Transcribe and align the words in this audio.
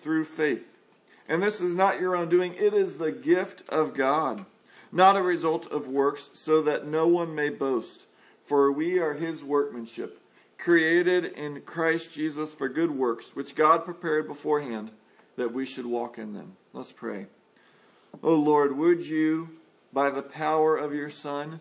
through 0.00 0.24
faith. 0.24 0.64
And 1.28 1.42
this 1.42 1.60
is 1.60 1.74
not 1.74 2.00
your 2.00 2.16
own 2.16 2.28
doing, 2.28 2.54
it 2.54 2.72
is 2.72 2.94
the 2.94 3.12
gift 3.12 3.68
of 3.68 3.94
God, 3.94 4.46
not 4.90 5.16
a 5.16 5.22
result 5.22 5.70
of 5.70 5.86
works, 5.86 6.30
so 6.32 6.62
that 6.62 6.86
no 6.86 7.06
one 7.06 7.34
may 7.34 7.50
boast. 7.50 8.06
For 8.46 8.72
we 8.72 8.98
are 8.98 9.12
his 9.12 9.44
workmanship, 9.44 10.22
created 10.56 11.26
in 11.26 11.60
Christ 11.60 12.14
Jesus 12.14 12.54
for 12.54 12.68
good 12.68 12.92
works, 12.92 13.36
which 13.36 13.54
God 13.54 13.84
prepared 13.84 14.26
beforehand 14.26 14.90
that 15.36 15.52
we 15.52 15.66
should 15.66 15.86
walk 15.86 16.16
in 16.16 16.32
them. 16.32 16.56
Let's 16.72 16.92
pray. 16.92 17.26
O 18.22 18.34
Lord, 18.34 18.76
would 18.76 19.06
you, 19.06 19.50
by 19.92 20.08
the 20.08 20.22
power 20.22 20.76
of 20.76 20.94
your 20.94 21.10
Son, 21.10 21.60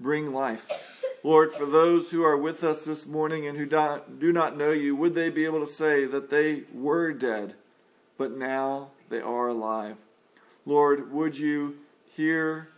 bring 0.00 0.32
life? 0.32 0.97
Lord, 1.24 1.52
for 1.52 1.66
those 1.66 2.10
who 2.10 2.22
are 2.22 2.36
with 2.36 2.62
us 2.62 2.84
this 2.84 3.06
morning 3.06 3.46
and 3.46 3.58
who 3.58 3.66
do 3.66 4.32
not 4.32 4.56
know 4.56 4.70
you, 4.70 4.94
would 4.94 5.14
they 5.14 5.30
be 5.30 5.44
able 5.44 5.64
to 5.64 5.72
say 5.72 6.04
that 6.04 6.30
they 6.30 6.62
were 6.72 7.12
dead, 7.12 7.54
but 8.16 8.36
now 8.36 8.90
they 9.08 9.20
are 9.20 9.48
alive? 9.48 9.96
Lord, 10.64 11.12
would 11.12 11.36
you 11.38 11.78
hear 12.16 12.68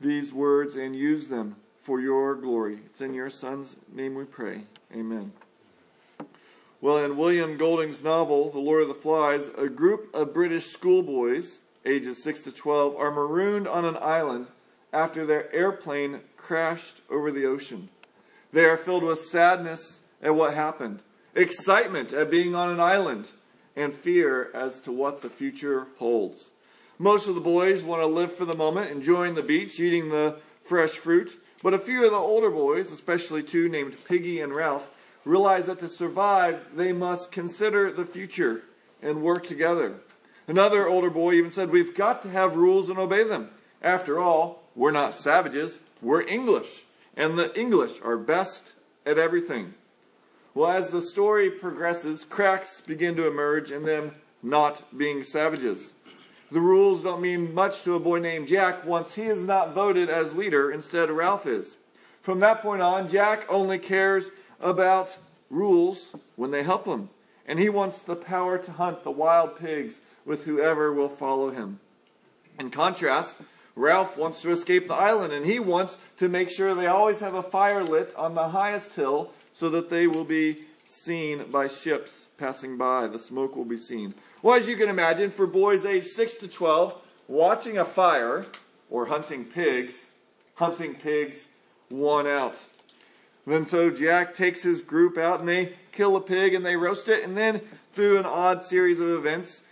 these 0.00 0.32
words 0.32 0.74
and 0.74 0.96
use 0.96 1.26
them 1.26 1.56
for 1.82 2.00
your 2.00 2.34
glory? 2.34 2.80
It's 2.86 3.00
in 3.00 3.14
your 3.14 3.30
Son's 3.30 3.76
name 3.92 4.14
we 4.14 4.24
pray. 4.24 4.62
Amen. 4.92 5.32
Well, 6.80 6.98
in 6.98 7.16
William 7.16 7.56
Golding's 7.56 8.02
novel, 8.02 8.50
The 8.50 8.58
Lord 8.58 8.82
of 8.82 8.88
the 8.88 8.94
Flies, 8.94 9.50
a 9.56 9.68
group 9.68 10.14
of 10.14 10.34
British 10.34 10.66
schoolboys, 10.66 11.60
ages 11.84 12.22
6 12.22 12.42
to 12.42 12.52
12, 12.52 12.96
are 12.96 13.10
marooned 13.10 13.68
on 13.68 13.84
an 13.84 13.96
island 14.00 14.46
after 14.92 15.26
their 15.26 15.52
airplane 15.54 16.20
crashed 16.36 17.02
over 17.10 17.30
the 17.30 17.46
ocean. 17.46 17.88
They 18.52 18.64
are 18.64 18.76
filled 18.76 19.02
with 19.02 19.20
sadness 19.20 20.00
at 20.22 20.34
what 20.34 20.54
happened, 20.54 21.02
excitement 21.34 22.12
at 22.12 22.30
being 22.30 22.54
on 22.54 22.70
an 22.70 22.80
island, 22.80 23.30
and 23.76 23.94
fear 23.94 24.50
as 24.54 24.80
to 24.80 24.92
what 24.92 25.22
the 25.22 25.30
future 25.30 25.86
holds. 25.98 26.50
Most 26.98 27.28
of 27.28 27.36
the 27.36 27.40
boys 27.40 27.84
want 27.84 28.02
to 28.02 28.06
live 28.06 28.34
for 28.34 28.44
the 28.44 28.54
moment, 28.54 28.90
enjoying 28.90 29.34
the 29.34 29.42
beach, 29.42 29.78
eating 29.78 30.08
the 30.08 30.40
fresh 30.64 30.92
fruit. 30.92 31.40
But 31.62 31.74
a 31.74 31.78
few 31.78 32.04
of 32.04 32.10
the 32.10 32.16
older 32.16 32.50
boys, 32.50 32.90
especially 32.90 33.42
two 33.42 33.68
named 33.68 33.96
Piggy 34.04 34.40
and 34.40 34.52
Ralph, 34.52 34.90
realize 35.24 35.66
that 35.66 35.78
to 35.80 35.88
survive, 35.88 36.74
they 36.74 36.92
must 36.92 37.30
consider 37.30 37.92
the 37.92 38.04
future 38.04 38.62
and 39.00 39.22
work 39.22 39.46
together. 39.46 39.94
Another 40.48 40.88
older 40.88 41.10
boy 41.10 41.34
even 41.34 41.50
said, 41.50 41.70
We've 41.70 41.94
got 41.94 42.22
to 42.22 42.30
have 42.30 42.56
rules 42.56 42.88
and 42.88 42.98
obey 42.98 43.22
them. 43.22 43.50
After 43.82 44.18
all, 44.18 44.64
we're 44.78 44.92
not 44.92 45.12
savages, 45.12 45.80
we're 46.00 46.22
English. 46.22 46.84
And 47.16 47.36
the 47.36 47.52
English 47.58 48.00
are 48.04 48.16
best 48.16 48.74
at 49.04 49.18
everything. 49.18 49.74
Well, 50.54 50.70
as 50.70 50.90
the 50.90 51.02
story 51.02 51.50
progresses, 51.50 52.22
cracks 52.22 52.80
begin 52.80 53.16
to 53.16 53.26
emerge 53.26 53.72
in 53.72 53.84
them 53.84 54.12
not 54.40 54.96
being 54.96 55.24
savages. 55.24 55.94
The 56.52 56.60
rules 56.60 57.02
don't 57.02 57.20
mean 57.20 57.52
much 57.52 57.82
to 57.82 57.96
a 57.96 58.00
boy 58.00 58.20
named 58.20 58.46
Jack 58.46 58.86
once 58.86 59.16
he 59.16 59.22
is 59.22 59.42
not 59.42 59.74
voted 59.74 60.08
as 60.08 60.36
leader, 60.36 60.70
instead, 60.70 61.10
Ralph 61.10 61.44
is. 61.44 61.76
From 62.22 62.38
that 62.40 62.62
point 62.62 62.80
on, 62.80 63.08
Jack 63.08 63.46
only 63.48 63.80
cares 63.80 64.30
about 64.60 65.18
rules 65.50 66.12
when 66.36 66.52
they 66.52 66.62
help 66.62 66.86
him, 66.86 67.10
and 67.46 67.58
he 67.58 67.68
wants 67.68 67.98
the 67.98 68.16
power 68.16 68.56
to 68.58 68.72
hunt 68.72 69.02
the 69.02 69.10
wild 69.10 69.58
pigs 69.58 70.00
with 70.24 70.44
whoever 70.44 70.92
will 70.92 71.08
follow 71.08 71.50
him. 71.50 71.80
In 72.60 72.70
contrast, 72.70 73.36
Ralph 73.78 74.16
wants 74.16 74.42
to 74.42 74.50
escape 74.50 74.88
the 74.88 74.94
island 74.94 75.32
and 75.32 75.46
he 75.46 75.60
wants 75.60 75.96
to 76.16 76.28
make 76.28 76.50
sure 76.50 76.74
they 76.74 76.88
always 76.88 77.20
have 77.20 77.34
a 77.34 77.42
fire 77.42 77.84
lit 77.84 78.14
on 78.16 78.34
the 78.34 78.48
highest 78.48 78.94
hill 78.94 79.30
so 79.52 79.70
that 79.70 79.88
they 79.88 80.06
will 80.06 80.24
be 80.24 80.64
seen 80.84 81.44
by 81.50 81.68
ships 81.68 82.26
passing 82.38 82.76
by. 82.76 83.06
The 83.06 83.18
smoke 83.18 83.54
will 83.54 83.64
be 83.64 83.76
seen. 83.76 84.14
Well, 84.42 84.56
as 84.56 84.68
you 84.68 84.76
can 84.76 84.88
imagine, 84.88 85.30
for 85.30 85.46
boys 85.46 85.84
aged 85.84 86.08
6 86.08 86.34
to 86.36 86.48
12, 86.48 87.00
watching 87.28 87.78
a 87.78 87.84
fire 87.84 88.46
or 88.90 89.06
hunting 89.06 89.44
pigs, 89.44 90.06
hunting 90.56 90.94
pigs 90.94 91.46
won 91.88 92.26
out. 92.26 92.66
Then 93.46 93.64
so 93.64 93.90
Jack 93.90 94.34
takes 94.34 94.62
his 94.62 94.82
group 94.82 95.16
out 95.16 95.40
and 95.40 95.48
they 95.48 95.74
kill 95.92 96.16
a 96.16 96.20
pig 96.20 96.52
and 96.52 96.66
they 96.66 96.76
roast 96.76 97.08
it, 97.08 97.22
and 97.22 97.36
then 97.36 97.60
through 97.92 98.18
an 98.18 98.26
odd 98.26 98.62
series 98.62 99.00
of 99.00 99.08
events, 99.08 99.62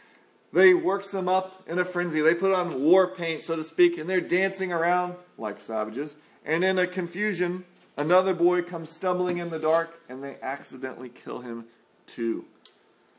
they 0.53 0.75
works 0.75 1.11
them 1.11 1.29
up 1.29 1.63
in 1.67 1.79
a 1.79 1.85
frenzy. 1.85 2.21
They 2.21 2.35
put 2.35 2.53
on 2.53 2.83
war 2.83 3.07
paint, 3.07 3.43
so 3.43 3.57
to 3.57 3.65
speak, 3.65 3.99
and 3.99 4.09
they're 4.09 4.21
dancing 4.21 4.73
around 4.73 5.17
like 5.37 5.61
savages. 5.61 6.17
And 6.45 6.65
in 6.65 6.79
a 6.79 6.87
confusion, 6.87 7.65
another 7.97 8.35
boy 8.35 8.63
comes 8.63 8.91
stumbling 8.91 9.39
in 9.39 9.51
the 9.51 9.59
dark, 9.59 10.01
and 10.09 10.23
they 10.23 10.37
accidentally 10.41 11.09
kill 11.09 11.41
him 11.41 11.67
too. 12.07 12.45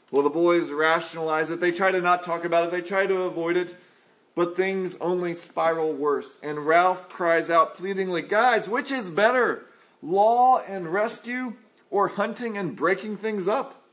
Well, 0.10 0.24
the 0.24 0.30
boys 0.30 0.72
rationalize 0.72 1.52
it. 1.52 1.60
They 1.60 1.72
try 1.72 1.92
to 1.92 2.00
not 2.00 2.24
talk 2.24 2.46
about 2.46 2.64
it. 2.64 2.72
They 2.72 2.82
try 2.82 3.06
to 3.06 3.24
avoid 3.24 3.58
it. 3.58 3.76
But 4.36 4.56
things 4.56 4.96
only 5.02 5.34
spiral 5.34 5.94
worse. 5.94 6.38
And 6.42 6.66
Ralph 6.66 7.10
cries 7.10 7.50
out 7.50 7.76
pleadingly, 7.76 8.22
Guys, 8.22 8.70
which 8.70 8.92
is 8.92 9.10
better? 9.10 9.66
Law 10.02 10.60
and 10.60 10.94
rescue 10.94 11.56
or 11.90 12.10
hunting 12.10 12.58
and 12.58 12.76
breaking 12.76 13.18
things 13.18 13.48
up? 13.48 13.84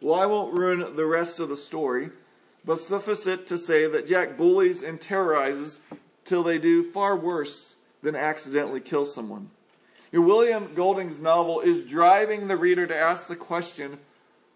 Well, 0.00 0.20
I 0.20 0.26
won't 0.26 0.54
ruin 0.54 0.96
the 0.96 1.06
rest 1.06 1.40
of 1.40 1.48
the 1.48 1.56
story. 1.56 2.10
But 2.64 2.80
suffice 2.80 3.26
it 3.26 3.46
to 3.48 3.58
say 3.58 3.86
that 3.86 4.06
Jack 4.06 4.36
bullies 4.36 4.82
and 4.82 5.00
terrorizes 5.00 5.78
till 6.24 6.42
they 6.42 6.58
do 6.58 6.82
far 6.82 7.16
worse 7.16 7.76
than 8.02 8.16
accidentally 8.16 8.80
kill 8.80 9.04
someone. 9.04 9.50
William 10.12 10.74
Golding's 10.74 11.18
novel 11.18 11.60
is 11.60 11.82
driving 11.82 12.46
the 12.46 12.56
reader 12.56 12.86
to 12.86 12.96
ask 12.96 13.26
the 13.26 13.36
question 13.36 13.98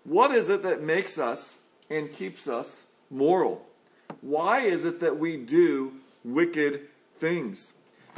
what 0.05 0.31
is 0.31 0.49
it 0.49 0.63
that 0.63 0.83
makes 0.83 1.19
us 1.19 1.59
and 1.91 2.13
keeps 2.13 2.49
us 2.49 2.85
moral? 3.11 3.67
Why 4.21 4.61
is 4.61 4.85
it 4.85 5.01
that 5.01 5.19
we 5.19 5.37
do 5.37 5.95
wicked 6.25 6.83
things? 7.19 7.73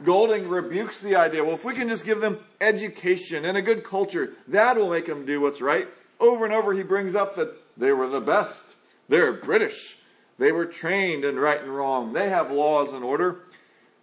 Golding 0.05 0.49
rebukes 0.49 1.01
the 1.01 1.17
idea 1.17 1.43
well, 1.43 1.55
if 1.55 1.65
we 1.65 1.75
can 1.75 1.89
just 1.89 2.05
give 2.05 2.21
them 2.21 2.39
education 2.61 3.45
and 3.45 3.57
a 3.57 3.63
good 3.63 3.83
culture, 3.83 4.35
that 4.49 4.77
will 4.77 4.91
make 4.91 5.07
them 5.07 5.27
do 5.27 5.41
what's 5.41 5.61
right. 5.61 5.89
Over 6.21 6.45
and 6.45 6.55
over, 6.55 6.75
he 6.75 6.83
brings 6.83 7.15
up 7.15 7.35
that 7.37 7.55
they 7.77 7.93
were 7.93 8.07
the 8.07 8.21
best 8.21 8.77
they're 9.11 9.33
British. 9.33 9.99
They 10.39 10.53
were 10.53 10.67
trained 10.67 11.25
in 11.25 11.37
right 11.37 11.61
and 11.61 11.77
wrong. 11.77 12.13
They 12.13 12.31
have 12.31 12.53
laws 12.53 12.93
and 12.93 13.05
order. 13.05 13.41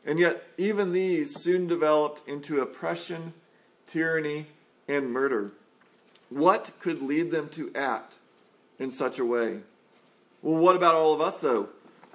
And 0.05 0.19
yet, 0.19 0.43
even 0.57 0.91
these 0.91 1.33
soon 1.41 1.65
developed 1.65 2.27
into 2.27 2.59
oppression, 2.59 3.33
tyranny, 3.87 4.47
and 4.87 5.11
murder. 5.11 5.53
What 6.29 6.73
could 6.79 7.01
lead 7.01 7.31
them 7.31 7.47
to 7.49 7.71
act 7.73 8.17
in 8.77 8.91
such 8.91 9.17
a 9.17 9.25
way? 9.25 9.59
Well, 10.41 10.59
what 10.59 10.75
about 10.75 10.95
all 10.95 11.13
of 11.13 11.21
us, 11.21 11.37
though? 11.37 11.69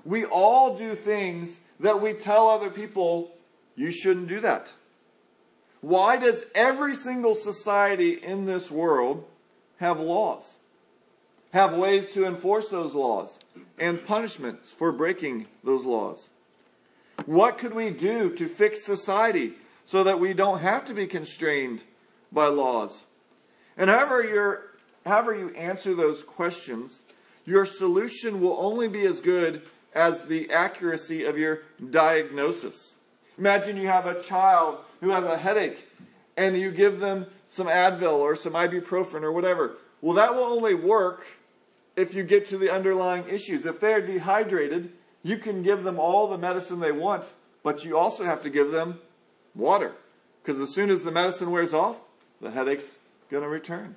We 0.05 0.27
all 0.27 0.77
do 0.77 0.95
things 0.95 1.61
that 1.81 2.01
we 2.03 2.13
tell 2.13 2.49
other 2.49 2.71
people 2.71 3.35
you 3.75 3.91
shouldn't 3.91 4.29
do 4.29 4.41
that. 4.41 4.73
Why 5.81 6.19
does 6.19 6.45
every 6.55 6.95
single 6.95 7.35
society 7.35 8.13
in 8.13 8.45
this 8.45 8.71
world 8.71 9.25
have 9.79 9.99
laws? 9.99 10.57
Have 11.53 11.75
ways 11.75 12.11
to 12.13 12.27
enforce 12.27 12.69
those 12.69 12.95
laws 12.95 13.39
and 13.79 14.05
punishments 14.07 14.73
for 14.73 14.91
breaking 14.91 15.47
those 15.63 15.85
laws. 15.85 16.31
What 17.27 17.59
could 17.59 17.75
we 17.75 17.91
do 17.91 18.35
to 18.37 18.49
fix 18.49 18.85
society 18.85 19.55
so 19.85 20.03
that 20.05 20.19
we 20.19 20.33
don't 20.33 20.61
have 20.61 20.85
to 20.87 20.95
be 20.95 21.07
constrained 21.07 21.83
by 22.31 22.47
laws? 22.47 23.05
And 23.77 23.91
however 23.91 24.23
you're 24.25 24.73
however 25.05 25.35
you 25.35 25.51
answer 25.51 25.95
those 25.95 26.23
questions, 26.23 27.03
your 27.45 27.67
solution 27.67 28.41
will 28.41 28.57
only 28.59 28.89
be 28.89 29.05
as 29.05 29.21
good 29.21 29.63
as 29.95 30.25
the 30.25 30.51
accuracy 30.51 31.25
of 31.25 31.37
your 31.37 31.63
diagnosis. 31.91 32.95
Imagine 33.37 33.77
you 33.77 33.89
have 33.89 34.07
a 34.07 34.21
child 34.21 34.79
who 35.01 35.11
has 35.11 35.25
a 35.25 35.37
headache 35.37 35.89
and 36.37 36.59
you 36.59 36.71
give 36.71 37.01
them 37.01 37.27
some 37.47 37.67
Advil 37.67 38.19
or 38.19 38.37
some 38.37 38.53
ibuprofen 38.53 39.23
or 39.23 39.33
whatever. 39.33 39.77
Well, 40.01 40.15
that 40.15 40.35
will 40.35 40.45
only 40.45 40.75
work 40.75 41.25
if 41.97 42.15
you 42.15 42.23
get 42.25 42.49
to 42.49 42.59
the 42.59 42.73
underlying 42.73 43.29
issues. 43.29 43.67
If 43.67 43.81
they're 43.81 44.05
dehydrated, 44.05 44.93
you 45.23 45.37
can 45.37 45.63
give 45.63 45.83
them 45.85 45.99
all 45.99 46.29
the 46.29 46.39
medicine 46.39 46.81
they 46.81 46.93
want, 46.93 47.25
but 47.63 47.85
you 47.85 47.97
also 47.97 48.25
have 48.25 48.43
to 48.43 48.51
give 48.51 48.71
them 48.71 48.99
water. 49.55 49.93
Because 50.43 50.61
as 50.61 50.75
soon 50.75 50.91
as 50.91 51.03
the 51.03 51.13
medicine 51.13 51.51
wears 51.51 51.73
off, 51.73 51.99
the 52.41 52.51
headache's 52.51 52.97
going 53.31 53.43
to 53.43 53.49
return. 53.49 53.95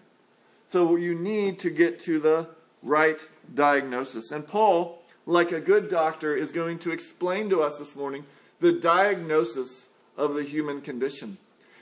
So 0.68 0.96
you 0.96 1.16
need 1.16 1.60
to 1.60 1.70
get 1.70 2.00
to 2.02 2.20
the 2.20 2.50
right 2.84 3.20
diagnosis. 3.54 4.32
And 4.32 4.48
Paul, 4.48 5.02
like 5.26 5.52
a 5.52 5.60
good 5.60 5.90
doctor, 5.90 6.36
is 6.36 6.52
going 6.52 6.80
to 6.80 6.92
explain 6.92 7.50
to 7.50 7.62
us 7.62 7.80
this 7.80 7.96
morning 7.96 8.26
the 8.60 8.72
diagnosis 8.72 9.88
of 10.18 10.36
the 10.36 10.44
human 10.44 10.82
condition. 10.82 11.38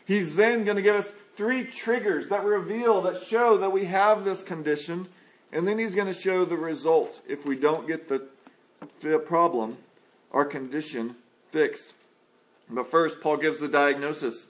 He's 0.06 0.36
then 0.36 0.65
going 0.65 0.77
to 0.77 0.81
give 0.83 0.95
us 0.95 1.13
three 1.36 1.63
triggers 1.63 2.27
that 2.30 2.44
reveal, 2.44 3.01
that 3.01 3.18
show 3.18 3.57
that 3.57 3.71
we 3.71 3.86
have 3.86 4.25
this 4.25 4.44
condition. 4.44 5.07
And 5.53 5.67
then 5.67 5.77
he's 5.77 5.94
going 5.94 6.07
to 6.07 6.19
show 6.19 6.45
the 6.45 6.57
results 6.57 7.21
if 7.27 7.45
we 7.45 7.55
don't 7.55 7.88
get 7.88 8.09
the, 8.09 8.25
the 9.01 9.19
problem, 9.19 9.77
our 10.31 10.45
condition 10.45 11.15
fixed. 11.51 11.94
But 12.67 12.89
first, 12.89 13.21
Paul 13.21 13.38
gives 13.38 13.59
the 13.59 13.67
diagnosis. 13.67 14.47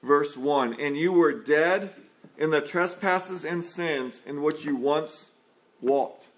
Verse 0.00 0.36
1 0.36 0.80
And 0.80 0.96
you 0.96 1.12
were 1.12 1.32
dead 1.32 1.96
in 2.38 2.50
the 2.50 2.60
trespasses 2.60 3.44
and 3.44 3.64
sins 3.64 4.22
in 4.24 4.42
which 4.42 4.64
you 4.64 4.76
once 4.76 5.30
walked. 5.80 6.28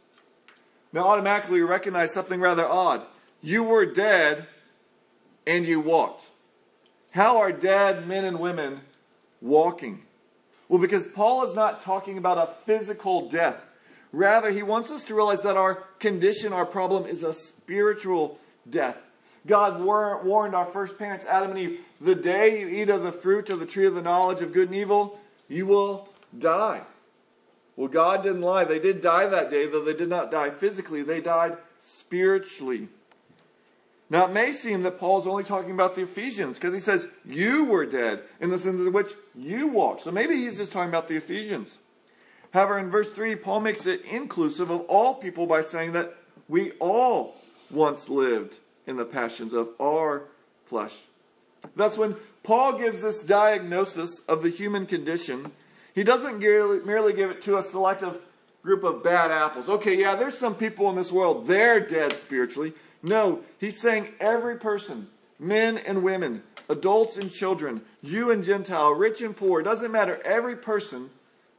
Now, 0.94 1.08
automatically, 1.08 1.58
you 1.58 1.66
recognize 1.66 2.14
something 2.14 2.40
rather 2.40 2.64
odd. 2.64 3.04
You 3.42 3.62
were 3.62 3.84
dead 3.84 4.46
and 5.46 5.66
you 5.66 5.78
walked. 5.78 6.30
How 7.10 7.36
are 7.36 7.52
dead 7.52 8.08
men 8.08 8.24
and 8.24 8.40
women 8.40 8.80
walking? 9.42 10.04
Well, 10.70 10.80
because 10.80 11.06
Paul 11.06 11.44
is 11.44 11.54
not 11.54 11.82
talking 11.82 12.16
about 12.16 12.38
a 12.38 12.54
physical 12.64 13.28
death. 13.28 13.62
Rather, 14.12 14.50
he 14.50 14.62
wants 14.62 14.90
us 14.90 15.04
to 15.04 15.14
realize 15.14 15.42
that 15.42 15.56
our 15.56 15.74
condition, 15.98 16.52
our 16.52 16.66
problem, 16.66 17.06
is 17.06 17.22
a 17.22 17.32
spiritual 17.32 18.38
death. 18.68 18.96
God 19.46 19.82
warned 19.82 20.54
our 20.54 20.66
first 20.66 20.98
parents, 20.98 21.24
Adam 21.24 21.50
and 21.50 21.58
Eve, 21.58 21.80
the 22.00 22.14
day 22.14 22.60
you 22.60 22.68
eat 22.68 22.90
of 22.90 23.02
the 23.02 23.12
fruit 23.12 23.50
of 23.50 23.60
the 23.60 23.66
tree 23.66 23.86
of 23.86 23.94
the 23.94 24.02
knowledge 24.02 24.42
of 24.42 24.52
good 24.52 24.68
and 24.68 24.76
evil, 24.76 25.18
you 25.48 25.66
will 25.66 26.08
die. 26.36 26.82
Well, 27.76 27.88
God 27.88 28.22
didn't 28.22 28.42
lie. 28.42 28.64
They 28.64 28.78
did 28.78 29.00
die 29.00 29.26
that 29.26 29.50
day, 29.50 29.66
though 29.66 29.84
they 29.84 29.94
did 29.94 30.08
not 30.08 30.30
die 30.30 30.50
physically, 30.50 31.02
they 31.02 31.20
died 31.20 31.58
spiritually. 31.78 32.88
Now, 34.08 34.26
it 34.26 34.32
may 34.32 34.52
seem 34.52 34.82
that 34.82 34.98
Paul's 34.98 35.26
only 35.26 35.44
talking 35.44 35.72
about 35.72 35.96
the 35.96 36.02
Ephesians 36.02 36.58
because 36.58 36.72
he 36.72 36.80
says, 36.80 37.08
You 37.24 37.64
were 37.64 37.84
dead 37.84 38.22
in 38.40 38.50
the 38.50 38.58
sins 38.58 38.80
in 38.80 38.92
which 38.92 39.10
you 39.34 39.66
walked. 39.66 40.02
So 40.02 40.12
maybe 40.12 40.36
he's 40.36 40.58
just 40.58 40.72
talking 40.72 40.88
about 40.88 41.08
the 41.08 41.16
Ephesians. 41.16 41.78
However, 42.56 42.78
in 42.78 42.88
verse 42.88 43.12
3, 43.12 43.36
Paul 43.36 43.60
makes 43.60 43.84
it 43.84 44.02
inclusive 44.06 44.70
of 44.70 44.80
all 44.88 45.12
people 45.12 45.46
by 45.46 45.60
saying 45.60 45.92
that 45.92 46.16
we 46.48 46.72
all 46.80 47.34
once 47.70 48.08
lived 48.08 48.60
in 48.86 48.96
the 48.96 49.04
passions 49.04 49.52
of 49.52 49.68
our 49.78 50.28
flesh. 50.64 50.96
Thus, 51.74 51.98
when 51.98 52.16
Paul 52.42 52.78
gives 52.78 53.02
this 53.02 53.20
diagnosis 53.20 54.20
of 54.26 54.42
the 54.42 54.48
human 54.48 54.86
condition, 54.86 55.52
he 55.94 56.02
doesn't 56.02 56.38
merely 56.38 57.12
give 57.12 57.30
it 57.30 57.42
to 57.42 57.58
a 57.58 57.62
selective 57.62 58.20
group 58.62 58.84
of 58.84 59.04
bad 59.04 59.30
apples. 59.30 59.68
Okay, 59.68 59.94
yeah, 59.94 60.14
there's 60.14 60.38
some 60.38 60.54
people 60.54 60.88
in 60.88 60.96
this 60.96 61.12
world, 61.12 61.46
they're 61.46 61.78
dead 61.78 62.14
spiritually. 62.14 62.72
No, 63.02 63.40
he's 63.58 63.82
saying 63.82 64.14
every 64.18 64.56
person, 64.56 65.08
men 65.38 65.76
and 65.76 66.02
women, 66.02 66.42
adults 66.70 67.18
and 67.18 67.30
children, 67.30 67.82
Jew 68.02 68.30
and 68.30 68.42
Gentile, 68.42 68.92
rich 68.92 69.20
and 69.20 69.36
poor, 69.36 69.62
doesn't 69.62 69.92
matter. 69.92 70.22
Every 70.24 70.56
person 70.56 71.10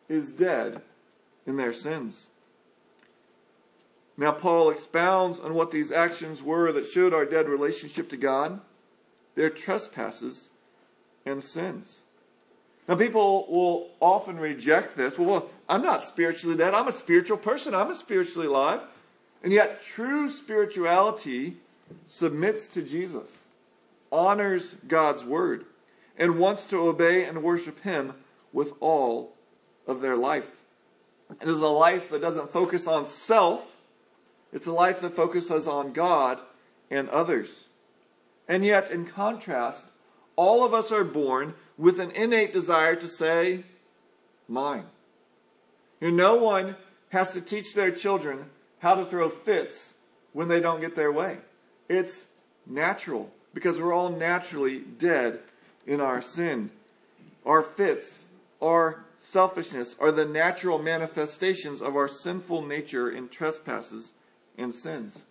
is 0.09 0.31
dead 0.31 0.81
in 1.47 1.57
their 1.57 1.73
sins. 1.73 2.27
Now, 4.17 4.31
Paul 4.31 4.69
expounds 4.69 5.39
on 5.39 5.53
what 5.53 5.71
these 5.71 5.91
actions 5.91 6.43
were 6.43 6.71
that 6.71 6.85
showed 6.85 7.13
our 7.13 7.25
dead 7.25 7.47
relationship 7.47 8.09
to 8.09 8.17
God, 8.17 8.59
their 9.35 9.49
trespasses 9.49 10.49
and 11.25 11.41
sins. 11.41 11.99
Now, 12.87 12.95
people 12.95 13.45
will 13.49 13.89
often 13.99 14.37
reject 14.37 14.97
this. 14.97 15.17
Well, 15.17 15.29
well, 15.29 15.49
I'm 15.69 15.83
not 15.83 16.03
spiritually 16.03 16.57
dead. 16.57 16.73
I'm 16.73 16.87
a 16.87 16.93
spiritual 16.93 17.37
person. 17.37 17.75
I'm 17.75 17.91
a 17.91 17.95
spiritually 17.95 18.47
alive. 18.47 18.81
And 19.43 19.53
yet, 19.53 19.81
true 19.81 20.29
spirituality 20.29 21.57
submits 22.05 22.67
to 22.69 22.81
Jesus, 22.81 23.43
honors 24.11 24.75
God's 24.87 25.23
word, 25.23 25.65
and 26.17 26.39
wants 26.39 26.65
to 26.67 26.79
obey 26.79 27.23
and 27.23 27.43
worship 27.43 27.83
Him 27.83 28.13
with 28.51 28.73
all 28.79 29.33
of 29.85 30.01
their 30.01 30.15
life. 30.15 30.56
It 31.41 31.47
is 31.47 31.59
a 31.59 31.67
life 31.67 32.09
that 32.09 32.21
doesn't 32.21 32.51
focus 32.51 32.87
on 32.87 33.05
self, 33.05 33.75
it's 34.53 34.67
a 34.67 34.71
life 34.71 35.01
that 35.01 35.15
focuses 35.15 35.67
on 35.67 35.93
God 35.93 36.41
and 36.89 37.09
others. 37.09 37.65
And 38.47 38.63
yet, 38.63 38.89
in 38.89 39.05
contrast, 39.05 39.87
all 40.35 40.63
of 40.63 40.73
us 40.73 40.91
are 40.91 41.03
born 41.03 41.55
with 41.77 41.99
an 41.99 42.11
innate 42.11 42.53
desire 42.53 42.95
to 42.95 43.07
say, 43.07 43.63
mine. 44.47 44.85
You 45.99 46.11
know, 46.11 46.35
no 46.35 46.43
one 46.43 46.75
has 47.09 47.33
to 47.33 47.41
teach 47.41 47.73
their 47.73 47.91
children 47.91 48.49
how 48.79 48.95
to 48.95 49.05
throw 49.05 49.29
fits 49.29 49.93
when 50.33 50.47
they 50.47 50.59
don't 50.59 50.81
get 50.81 50.95
their 50.95 51.11
way. 51.11 51.39
It's 51.89 52.27
natural 52.65 53.31
because 53.53 53.79
we're 53.79 53.93
all 53.93 54.09
naturally 54.09 54.79
dead 54.79 55.39
in 55.85 55.99
our 55.99 56.21
sin. 56.21 56.69
Our 57.45 57.63
fits, 57.63 58.25
our 58.61 59.05
selfishness 59.17 59.95
are 59.99 60.11
the 60.11 60.25
natural 60.25 60.79
manifestations 60.79 61.81
of 61.81 61.95
our 61.95 62.07
sinful 62.07 62.63
nature 62.63 63.09
in 63.09 63.29
trespasses 63.29 64.13
and 64.57 64.73
sins. 64.73 65.23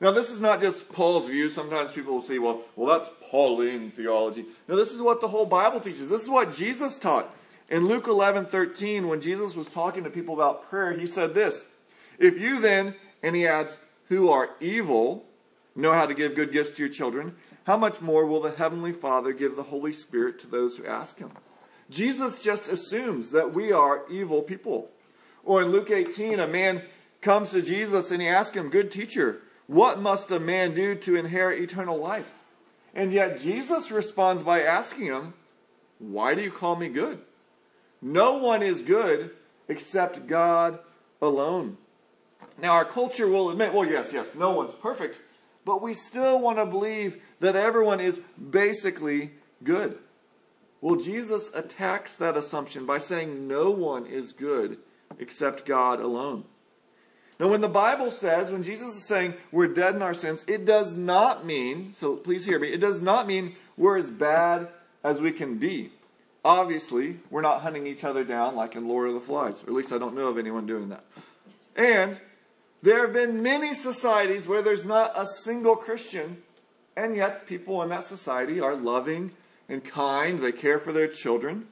Now, 0.00 0.10
this 0.10 0.28
is 0.28 0.40
not 0.40 0.60
just 0.60 0.90
Paul's 0.90 1.28
view. 1.28 1.48
Sometimes 1.48 1.92
people 1.92 2.14
will 2.14 2.20
say, 2.20 2.38
well, 2.38 2.62
well, 2.76 2.98
that's 2.98 3.10
Pauline 3.30 3.90
theology. 3.90 4.44
No, 4.68 4.76
this 4.76 4.92
is 4.92 5.00
what 5.00 5.20
the 5.20 5.28
whole 5.28 5.46
Bible 5.46 5.80
teaches. 5.80 6.08
This 6.08 6.22
is 6.22 6.28
what 6.28 6.54
Jesus 6.54 6.98
taught. 6.98 7.34
In 7.70 7.86
Luke 7.86 8.06
11, 8.06 8.46
13, 8.46 9.08
when 9.08 9.20
Jesus 9.20 9.54
was 9.54 9.68
talking 9.68 10.04
to 10.04 10.10
people 10.10 10.34
about 10.34 10.68
prayer, 10.68 10.92
he 10.92 11.06
said 11.06 11.32
this 11.32 11.64
if 12.18 12.38
you 12.38 12.60
then, 12.60 12.94
and 13.22 13.34
he 13.34 13.46
adds, 13.46 13.78
who 14.08 14.30
are 14.30 14.50
evil, 14.60 15.24
know 15.74 15.92
how 15.92 16.06
to 16.06 16.14
give 16.14 16.34
good 16.34 16.52
gifts 16.52 16.72
to 16.72 16.82
your 16.82 16.92
children, 16.92 17.34
how 17.66 17.76
much 17.76 18.00
more 18.00 18.26
will 18.26 18.40
the 18.40 18.50
Heavenly 18.50 18.92
Father 18.92 19.32
give 19.32 19.56
the 19.56 19.62
Holy 19.64 19.92
Spirit 19.92 20.38
to 20.40 20.46
those 20.46 20.76
who 20.76 20.86
ask 20.86 21.18
Him? 21.18 21.30
Jesus 21.94 22.42
just 22.42 22.68
assumes 22.68 23.30
that 23.30 23.54
we 23.54 23.70
are 23.70 24.02
evil 24.10 24.42
people. 24.42 24.90
Or 25.44 25.62
in 25.62 25.68
Luke 25.68 25.90
18, 25.90 26.40
a 26.40 26.46
man 26.46 26.82
comes 27.20 27.50
to 27.50 27.62
Jesus 27.62 28.10
and 28.10 28.20
he 28.20 28.28
asks 28.28 28.56
him, 28.56 28.68
Good 28.68 28.90
teacher, 28.90 29.42
what 29.66 30.00
must 30.00 30.30
a 30.30 30.40
man 30.40 30.74
do 30.74 30.94
to 30.96 31.16
inherit 31.16 31.62
eternal 31.62 31.98
life? 31.98 32.30
And 32.94 33.12
yet 33.12 33.38
Jesus 33.38 33.90
responds 33.90 34.42
by 34.42 34.62
asking 34.62 35.06
him, 35.06 35.34
Why 35.98 36.34
do 36.34 36.42
you 36.42 36.50
call 36.50 36.76
me 36.76 36.88
good? 36.88 37.20
No 38.02 38.38
one 38.38 38.62
is 38.62 38.82
good 38.82 39.30
except 39.68 40.26
God 40.26 40.80
alone. 41.22 41.78
Now, 42.60 42.72
our 42.72 42.84
culture 42.84 43.28
will 43.28 43.50
admit, 43.50 43.72
well, 43.72 43.88
yes, 43.88 44.12
yes, 44.12 44.34
no 44.34 44.50
one's 44.50 44.74
perfect, 44.74 45.20
but 45.64 45.80
we 45.80 45.94
still 45.94 46.40
want 46.40 46.58
to 46.58 46.66
believe 46.66 47.20
that 47.40 47.56
everyone 47.56 48.00
is 48.00 48.20
basically 48.50 49.32
good. 49.62 49.98
Well, 50.84 50.96
Jesus 50.96 51.48
attacks 51.54 52.14
that 52.16 52.36
assumption 52.36 52.84
by 52.84 52.98
saying 52.98 53.48
no 53.48 53.70
one 53.70 54.04
is 54.04 54.32
good 54.32 54.76
except 55.18 55.64
God 55.64 55.98
alone. 55.98 56.44
Now, 57.40 57.48
when 57.48 57.62
the 57.62 57.70
Bible 57.70 58.10
says, 58.10 58.52
when 58.52 58.62
Jesus 58.62 58.94
is 58.94 59.08
saying 59.08 59.32
we're 59.50 59.66
dead 59.66 59.94
in 59.94 60.02
our 60.02 60.12
sins, 60.12 60.44
it 60.46 60.66
does 60.66 60.94
not 60.94 61.46
mean, 61.46 61.94
so 61.94 62.16
please 62.16 62.44
hear 62.44 62.58
me, 62.58 62.68
it 62.68 62.82
does 62.82 63.00
not 63.00 63.26
mean 63.26 63.56
we're 63.78 63.96
as 63.96 64.10
bad 64.10 64.68
as 65.02 65.22
we 65.22 65.32
can 65.32 65.56
be. 65.56 65.90
Obviously, 66.44 67.16
we're 67.30 67.40
not 67.40 67.62
hunting 67.62 67.86
each 67.86 68.04
other 68.04 68.22
down 68.22 68.54
like 68.54 68.76
in 68.76 68.86
Lord 68.86 69.08
of 69.08 69.14
the 69.14 69.20
Flies, 69.20 69.62
or 69.62 69.68
at 69.68 69.72
least 69.72 69.90
I 69.90 69.96
don't 69.96 70.14
know 70.14 70.28
of 70.28 70.36
anyone 70.36 70.66
doing 70.66 70.90
that. 70.90 71.04
And 71.76 72.20
there 72.82 73.00
have 73.00 73.14
been 73.14 73.42
many 73.42 73.72
societies 73.72 74.46
where 74.46 74.60
there's 74.60 74.84
not 74.84 75.18
a 75.18 75.24
single 75.24 75.76
Christian, 75.76 76.42
and 76.94 77.16
yet 77.16 77.46
people 77.46 77.82
in 77.82 77.88
that 77.88 78.04
society 78.04 78.60
are 78.60 78.76
loving 78.76 79.32
and 79.68 79.84
kind. 79.84 80.42
They 80.42 80.52
care 80.52 80.78
for 80.78 80.92
their 80.92 81.08
children. 81.08 81.68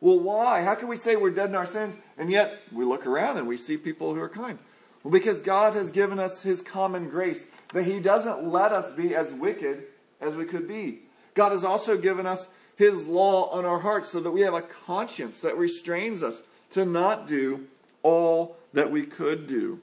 Well, 0.00 0.18
why? 0.18 0.62
How 0.62 0.74
can 0.74 0.88
we 0.88 0.96
say 0.96 1.16
we're 1.16 1.30
dead 1.30 1.48
in 1.48 1.54
our 1.54 1.66
sins, 1.66 1.96
and 2.18 2.30
yet 2.30 2.60
we 2.70 2.84
look 2.84 3.06
around 3.06 3.38
and 3.38 3.48
we 3.48 3.56
see 3.56 3.76
people 3.76 4.14
who 4.14 4.20
are 4.20 4.28
kind? 4.28 4.58
Well, 5.02 5.12
because 5.12 5.40
God 5.40 5.74
has 5.74 5.90
given 5.90 6.18
us 6.18 6.42
His 6.42 6.62
common 6.62 7.08
grace, 7.08 7.46
that 7.72 7.84
He 7.84 8.00
doesn't 8.00 8.46
let 8.46 8.72
us 8.72 8.92
be 8.92 9.14
as 9.14 9.32
wicked 9.32 9.84
as 10.20 10.34
we 10.34 10.44
could 10.44 10.68
be. 10.68 11.00
God 11.34 11.52
has 11.52 11.64
also 11.64 11.96
given 11.96 12.26
us 12.26 12.48
His 12.76 13.06
law 13.06 13.50
on 13.50 13.64
our 13.64 13.80
hearts 13.80 14.10
so 14.10 14.20
that 14.20 14.30
we 14.30 14.42
have 14.42 14.54
a 14.54 14.62
conscience 14.62 15.40
that 15.40 15.56
restrains 15.56 16.22
us 16.22 16.42
to 16.70 16.84
not 16.84 17.26
do 17.26 17.66
all 18.02 18.56
that 18.72 18.90
we 18.90 19.06
could 19.06 19.46
do. 19.46 19.80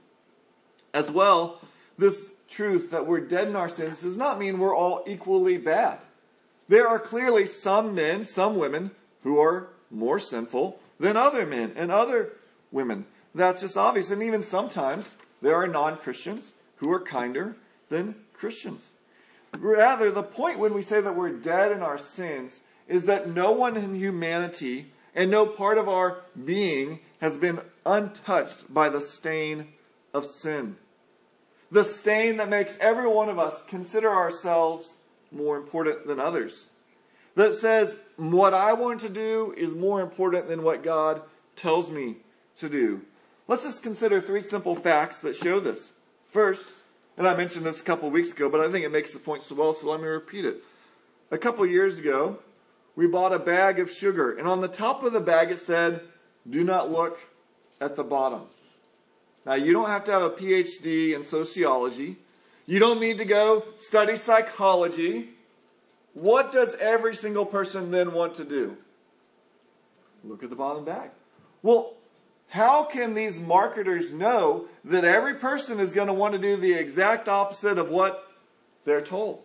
As 0.94 1.10
well, 1.10 1.62
this 1.98 2.32
truth 2.48 2.92
that 2.92 3.08
we're 3.08 3.22
dead 3.22 3.48
in 3.48 3.56
our 3.56 3.70
sins 3.70 4.02
does 4.02 4.18
not 4.18 4.38
mean 4.38 4.60
we're 4.60 4.76
all 4.76 5.04
equally 5.08 5.58
bad. 5.58 6.00
There 6.72 6.88
are 6.88 7.00
clearly 7.00 7.46
some 7.48 7.94
men, 7.94 8.24
some 8.24 8.56
women, 8.56 8.92
who 9.24 9.38
are 9.38 9.68
more 9.90 10.20
sinful 10.20 10.80
than 11.02 11.18
other 11.18 11.46
men 11.46 11.74
and 11.76 11.92
other 11.92 12.32
women. 12.72 13.08
That's 13.36 13.60
just 13.60 13.76
obvious. 13.76 14.10
And 14.10 14.24
even 14.24 14.42
sometimes 14.42 15.16
there 15.42 15.54
are 15.54 15.68
non 15.68 15.98
Christians 15.98 16.54
who 16.78 16.90
are 16.94 17.02
kinder 17.02 17.58
than 17.90 18.16
Christians. 18.32 18.94
Rather, 19.60 20.12
the 20.12 20.24
point 20.24 20.60
when 20.60 20.74
we 20.74 20.82
say 20.82 21.02
that 21.02 21.14
we're 21.14 21.34
dead 21.34 21.74
in 21.74 21.84
our 21.84 21.98
sins 21.98 22.62
is 22.88 23.04
that 23.04 23.28
no 23.28 23.52
one 23.52 23.76
in 23.76 23.96
humanity 23.96 24.94
and 25.14 25.30
no 25.30 25.46
part 25.46 25.78
of 25.78 25.90
our 25.90 26.22
being 26.46 27.02
has 27.20 27.38
been 27.38 27.60
untouched 27.86 28.74
by 28.74 28.88
the 28.88 29.02
stain 29.02 29.68
of 30.14 30.26
sin. 30.26 30.78
The 31.70 31.84
stain 31.84 32.38
that 32.38 32.48
makes 32.48 32.78
every 32.80 33.10
one 33.10 33.28
of 33.28 33.38
us 33.38 33.62
consider 33.68 34.10
ourselves 34.10 34.94
more 35.32 35.58
important 35.58 36.08
than 36.08 36.20
others. 36.20 36.66
That 37.36 37.54
says, 37.54 37.98
what 38.18 38.54
I 38.54 38.74
want 38.74 39.00
to 39.02 39.10
do 39.10 39.54
is 39.58 39.74
more 39.74 40.02
important 40.02 40.48
than 40.48 40.64
what 40.64 40.84
God 40.84 41.22
tells 41.56 41.90
me 41.90 42.18
to 42.58 42.70
do. 42.70 43.02
Let's 43.48 43.64
just 43.64 43.84
consider 43.84 44.20
three 44.20 44.42
simple 44.42 44.76
facts 44.76 45.20
that 45.22 45.36
show 45.36 45.60
this. 45.60 45.92
First, 46.28 46.84
and 47.18 47.28
I 47.28 47.36
mentioned 47.36 47.66
this 47.66 47.82
a 47.82 47.84
couple 47.84 48.10
weeks 48.10 48.32
ago, 48.32 48.50
but 48.50 48.62
I 48.62 48.70
think 48.70 48.86
it 48.86 48.92
makes 48.92 49.12
the 49.12 49.20
point 49.20 49.42
so 49.42 49.56
well, 49.56 49.74
so 49.74 49.90
let 49.90 50.02
me 50.02 50.08
repeat 50.08 50.46
it. 50.46 50.64
A 51.30 51.38
couple 51.38 51.66
years 51.66 51.98
ago, 51.98 52.40
we 52.96 53.08
bought 53.08 53.34
a 53.34 53.40
bag 53.40 53.80
of 53.80 53.90
sugar, 53.90 54.32
and 54.32 54.48
on 54.48 54.62
the 54.62 54.68
top 54.68 55.04
of 55.04 55.14
the 55.14 55.20
bag 55.20 55.52
it 55.52 55.60
said, 55.60 56.02
Do 56.50 56.64
not 56.64 56.92
look 56.92 57.20
at 57.80 57.96
the 57.96 58.04
bottom. 58.04 58.44
Now, 59.46 59.56
you 59.56 59.74
don't 59.74 59.90
have 59.90 60.04
to 60.06 60.12
have 60.12 60.22
a 60.22 60.30
PhD 60.30 61.16
in 61.16 61.24
sociology. 61.24 62.18
You 62.66 62.80
don't 62.80 63.00
need 63.00 63.18
to 63.18 63.26
go 63.26 63.66
study 63.76 64.16
psychology. 64.16 65.30
What 66.14 66.52
does 66.52 66.76
every 66.76 67.16
single 67.16 67.46
person 67.46 67.92
then 67.92 68.14
want 68.14 68.36
to 68.36 68.46
do? 68.46 68.78
Look 70.24 70.44
at 70.44 70.50
the 70.50 70.56
bottom 70.56 70.86
bag. 70.86 71.12
Well, 71.64 71.96
how 72.50 72.84
can 72.84 73.14
these 73.14 73.40
marketers 73.40 74.12
know 74.12 74.66
that 74.84 75.06
every 75.06 75.36
person 75.36 75.80
is 75.80 75.94
going 75.94 76.08
to 76.08 76.14
want 76.14 76.34
to 76.34 76.40
do 76.40 76.58
the 76.58 76.74
exact 76.74 77.30
opposite 77.30 77.78
of 77.78 77.90
what 77.90 78.28
they're 78.84 79.02
told? 79.02 79.42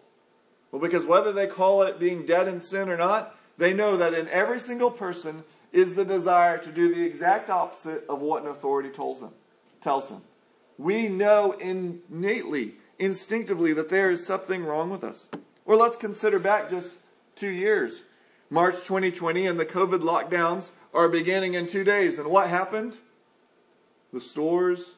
Well, 0.71 0.83
because 0.83 1.07
whether 1.07 1.33
they 1.33 1.47
call 1.47 1.83
it 1.83 1.99
being 1.99 2.27
dead 2.27 2.49
in 2.49 2.61
sin 2.61 2.89
or 2.89 2.97
not, 2.97 3.39
they 3.59 3.73
know 3.73 3.97
that 3.97 4.13
in 4.13 4.29
every 4.29 4.59
single 4.59 4.91
person 4.91 5.45
is 5.73 5.95
the 5.95 6.05
desire 6.05 6.59
to 6.59 6.73
do 6.73 6.95
the 6.95 7.05
exact 7.05 7.49
opposite 7.49 8.05
of 8.09 8.23
what 8.23 8.43
an 8.43 8.49
authority 8.49 8.91
tells 8.91 9.21
them. 9.21 9.33
Tells 9.81 10.09
them. 10.09 10.23
We 10.79 11.09
know 11.09 11.53
innately, 11.53 12.75
instinctively, 12.99 13.73
that 13.73 13.89
there 13.89 14.11
is 14.11 14.27
something 14.27 14.65
wrong 14.65 14.91
with 14.91 15.05
us. 15.05 15.29
Or 15.65 15.77
let's 15.77 15.97
consider 15.97 16.39
back 16.39 16.71
just 16.71 16.99
two 17.35 17.51
years. 17.51 18.03
March 18.49 18.77
2020 18.77 19.47
and 19.47 19.59
the 19.59 19.67
COVID 19.67 20.01
lockdowns 20.01 20.71
are 20.95 21.09
beginning 21.09 21.55
in 21.55 21.67
two 21.67 21.85
days. 21.85 22.19
And 22.19 22.29
what 22.29 22.49
happened? 22.49 22.99
The 24.13 24.21
stores 24.21 24.95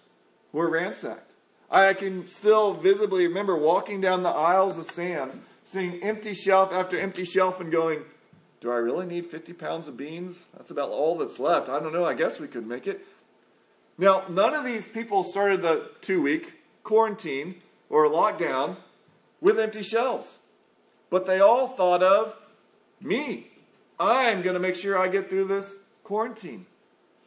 were 0.53 0.71
ransacked. 0.71 1.33
I 1.71 1.93
can 1.95 2.27
still 2.27 2.75
visibly 2.75 3.27
remember 3.27 3.57
walking 3.57 4.01
down 4.01 4.23
the 4.23 4.31
aisles 4.31 4.79
of 4.79 4.91
Sam's, 4.91 5.39
seeing 5.65 6.03
empty 6.03 6.33
shelf 6.35 6.73
after 6.73 6.99
empty 6.99 7.25
shelf, 7.25 7.61
and 7.61 7.71
going, 7.71 8.01
Do 8.61 8.71
I 8.71 8.77
really 8.77 9.07
need 9.07 9.27
50 9.27 9.53
pounds 9.55 9.89
of 9.89 9.97
beans? 9.97 10.45
That's 10.57 10.71
about 10.71 10.91
all 10.91 11.19
that's 11.19 11.39
left. 11.39 11.69
I 11.69 11.79
don't 11.79 11.93
know. 11.93 12.05
I 12.05 12.15
guess 12.15 12.41
we 12.41 12.49
could 12.49 12.67
make 12.67 12.87
it. 12.87 13.05
Now, 13.99 14.25
none 14.29 14.55
of 14.55 14.65
these 14.65 14.87
people 14.87 15.25
started 15.25 15.61
the 15.61 15.91
two 16.01 16.23
week 16.23 16.55
quarantine 16.85 17.57
or 17.91 18.05
a 18.05 18.11
lockdown 18.11 18.77
with 19.41 19.59
empty 19.59 19.83
shelves, 19.83 20.39
but 21.11 21.27
they 21.27 21.41
all 21.41 21.69
thought 21.69 22.03
of 22.03 22.37
me. 23.01 23.49
I'm 23.99 24.43
going 24.43 24.55
to 24.55 24.61
make 24.61 24.77
sure 24.77 24.99
I 24.99 25.09
get 25.09 25.29
through 25.29 25.45
this 25.45 25.77
quarantine. 26.05 26.67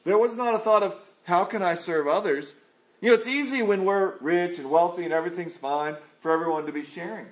There 0.03 0.17
was 0.17 0.35
not 0.35 0.53
a 0.53 0.59
thought 0.59 0.83
of 0.83 0.95
how 1.23 1.45
can 1.45 1.61
I 1.61 1.73
serve 1.73 2.07
others. 2.07 2.53
You 3.01 3.09
know, 3.09 3.15
it's 3.15 3.27
easy 3.27 3.61
when 3.61 3.85
we're 3.85 4.17
rich 4.19 4.57
and 4.59 4.69
wealthy 4.69 5.03
and 5.03 5.13
everything's 5.13 5.57
fine 5.57 5.95
for 6.19 6.31
everyone 6.31 6.65
to 6.65 6.71
be 6.71 6.83
sharing. 6.83 7.27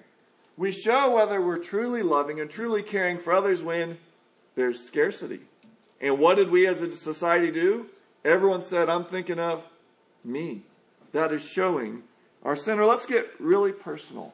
We 0.58 0.72
show 0.72 1.16
whether 1.16 1.42
we're 1.42 1.58
truly 1.58 2.04
loving 2.04 2.40
and 2.40 2.50
truly 2.50 2.84
caring 2.84 3.18
for 3.18 3.32
others 3.32 3.64
when 3.64 3.98
there's 4.56 4.82
scarcity. 4.82 5.42
And 6.02 6.20
what 6.20 6.36
did 6.36 6.52
we 6.52 6.68
as 6.68 6.82
a 6.82 6.96
society 6.96 7.52
do? 7.52 7.88
Everyone 8.26 8.62
said, 8.62 8.90
I'm 8.90 9.06
thinking 9.06 9.40
of 9.40 9.66
me. 10.24 10.64
That 11.14 11.32
is 11.32 11.44
showing 11.44 12.04
our 12.44 12.56
sin. 12.56 12.80
Or 12.80 12.86
let's 12.86 13.06
get 13.06 13.30
really 13.40 13.72
personal. 13.72 14.34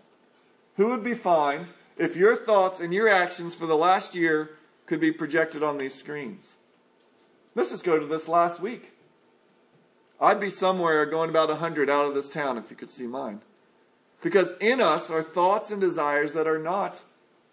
Who 0.77 0.89
would 0.89 1.03
be 1.03 1.13
fine 1.13 1.67
if 1.97 2.15
your 2.15 2.35
thoughts 2.35 2.79
and 2.79 2.93
your 2.93 3.09
actions 3.09 3.55
for 3.55 3.65
the 3.65 3.77
last 3.77 4.15
year 4.15 4.51
could 4.85 4.99
be 4.99 5.11
projected 5.11 5.63
on 5.63 5.77
these 5.77 5.95
screens? 5.95 6.55
Let's 7.55 7.71
just 7.71 7.83
go 7.83 7.97
to 7.97 8.05
this 8.05 8.27
last 8.27 8.59
week. 8.59 8.91
I'd 10.19 10.39
be 10.39 10.49
somewhere 10.49 11.05
going 11.05 11.29
about 11.29 11.49
100 11.49 11.89
out 11.89 12.05
of 12.05 12.13
this 12.13 12.29
town 12.29 12.57
if 12.57 12.69
you 12.69 12.75
could 12.75 12.89
see 12.89 13.07
mine. 13.07 13.41
Because 14.21 14.53
in 14.59 14.81
us 14.81 15.09
are 15.09 15.21
thoughts 15.21 15.71
and 15.71 15.79
desires 15.79 16.33
that 16.33 16.47
are 16.47 16.59
not 16.59 17.03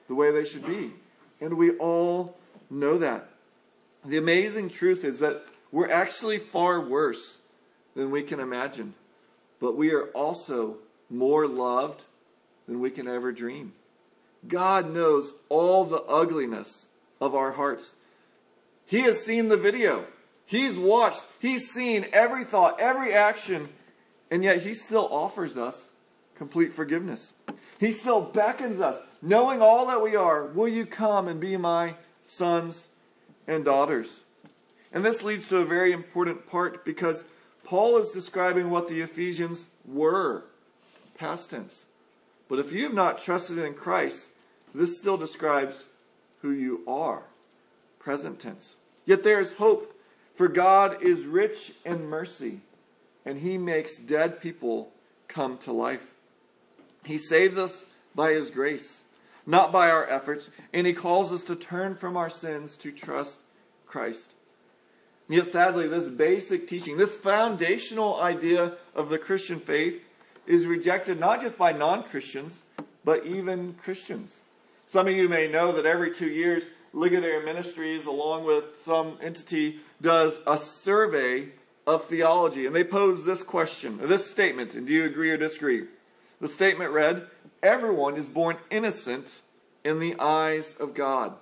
the 0.08 0.14
way 0.14 0.30
they 0.30 0.44
should 0.44 0.66
be. 0.66 0.92
And 1.40 1.54
we 1.54 1.72
all 1.72 2.36
know 2.70 2.98
that. 2.98 3.28
The 4.04 4.16
amazing 4.16 4.70
truth 4.70 5.04
is 5.04 5.18
that 5.20 5.42
we're 5.70 5.90
actually 5.90 6.38
far 6.38 6.80
worse 6.80 7.38
than 7.94 8.10
we 8.10 8.22
can 8.22 8.40
imagine. 8.40 8.94
But 9.62 9.76
we 9.76 9.92
are 9.92 10.08
also 10.08 10.78
more 11.08 11.46
loved 11.46 12.02
than 12.66 12.80
we 12.80 12.90
can 12.90 13.06
ever 13.06 13.30
dream. 13.30 13.74
God 14.48 14.92
knows 14.92 15.34
all 15.48 15.84
the 15.84 16.02
ugliness 16.02 16.86
of 17.20 17.36
our 17.36 17.52
hearts. 17.52 17.94
He 18.84 19.02
has 19.02 19.24
seen 19.24 19.48
the 19.48 19.56
video. 19.56 20.04
He's 20.44 20.76
watched. 20.76 21.22
He's 21.38 21.70
seen 21.70 22.06
every 22.12 22.42
thought, 22.42 22.80
every 22.80 23.14
action, 23.14 23.68
and 24.32 24.42
yet 24.42 24.62
He 24.62 24.74
still 24.74 25.08
offers 25.12 25.56
us 25.56 25.90
complete 26.34 26.72
forgiveness. 26.72 27.32
He 27.78 27.92
still 27.92 28.20
beckons 28.20 28.80
us, 28.80 28.98
knowing 29.22 29.62
all 29.62 29.86
that 29.86 30.02
we 30.02 30.16
are. 30.16 30.44
Will 30.44 30.66
you 30.66 30.86
come 30.86 31.28
and 31.28 31.38
be 31.38 31.56
my 31.56 31.94
sons 32.24 32.88
and 33.46 33.64
daughters? 33.64 34.22
And 34.92 35.04
this 35.04 35.22
leads 35.22 35.46
to 35.48 35.58
a 35.58 35.64
very 35.64 35.92
important 35.92 36.48
part 36.48 36.84
because 36.84 37.22
Paul 37.64 37.98
is 37.98 38.10
describing 38.10 38.70
what 38.70 38.88
the 38.88 39.00
Ephesians 39.00 39.66
were, 39.86 40.44
past 41.16 41.50
tense. 41.50 41.84
But 42.48 42.58
if 42.58 42.72
you 42.72 42.84
have 42.84 42.94
not 42.94 43.18
trusted 43.18 43.58
in 43.58 43.74
Christ, 43.74 44.28
this 44.74 44.98
still 44.98 45.16
describes 45.16 45.84
who 46.40 46.50
you 46.50 46.82
are, 46.86 47.22
present 47.98 48.40
tense. 48.40 48.76
Yet 49.04 49.22
there 49.22 49.40
is 49.40 49.54
hope, 49.54 49.94
for 50.34 50.48
God 50.48 51.02
is 51.02 51.24
rich 51.24 51.72
in 51.84 52.06
mercy, 52.06 52.60
and 53.24 53.38
he 53.38 53.58
makes 53.58 53.96
dead 53.96 54.40
people 54.40 54.90
come 55.28 55.58
to 55.58 55.72
life. 55.72 56.14
He 57.04 57.18
saves 57.18 57.56
us 57.56 57.84
by 58.14 58.32
his 58.32 58.50
grace, 58.50 59.02
not 59.46 59.72
by 59.72 59.90
our 59.90 60.08
efforts, 60.08 60.50
and 60.72 60.86
he 60.86 60.92
calls 60.92 61.32
us 61.32 61.42
to 61.44 61.56
turn 61.56 61.94
from 61.96 62.16
our 62.16 62.30
sins 62.30 62.76
to 62.78 62.92
trust 62.92 63.40
Christ. 63.86 64.32
Yet 65.28 65.46
sadly, 65.46 65.88
this 65.88 66.06
basic 66.06 66.68
teaching, 66.68 66.96
this 66.96 67.16
foundational 67.16 68.20
idea 68.20 68.76
of 68.94 69.08
the 69.08 69.18
Christian 69.18 69.60
faith, 69.60 70.02
is 70.46 70.66
rejected 70.66 71.20
not 71.20 71.40
just 71.40 71.56
by 71.56 71.72
non 71.72 72.02
Christians, 72.02 72.62
but 73.04 73.24
even 73.24 73.74
Christians. 73.74 74.40
Some 74.86 75.06
of 75.06 75.14
you 75.14 75.28
may 75.28 75.48
know 75.48 75.72
that 75.72 75.86
every 75.86 76.12
two 76.12 76.28
years, 76.28 76.64
Ligonier 76.92 77.42
Ministries, 77.42 78.04
along 78.04 78.44
with 78.44 78.82
some 78.84 79.16
entity, 79.22 79.80
does 80.00 80.40
a 80.46 80.58
survey 80.58 81.48
of 81.86 82.04
theology. 82.04 82.66
And 82.66 82.74
they 82.74 82.84
pose 82.84 83.24
this 83.24 83.42
question, 83.42 83.98
this 84.02 84.30
statement, 84.30 84.74
and 84.74 84.86
do 84.86 84.92
you 84.92 85.04
agree 85.04 85.30
or 85.30 85.36
disagree? 85.36 85.84
The 86.40 86.48
statement 86.48 86.90
read, 86.90 87.26
Everyone 87.62 88.16
is 88.16 88.28
born 88.28 88.56
innocent 88.70 89.42
in 89.84 89.98
the 89.98 90.18
eyes 90.18 90.74
of 90.78 90.94
God. 90.94 91.34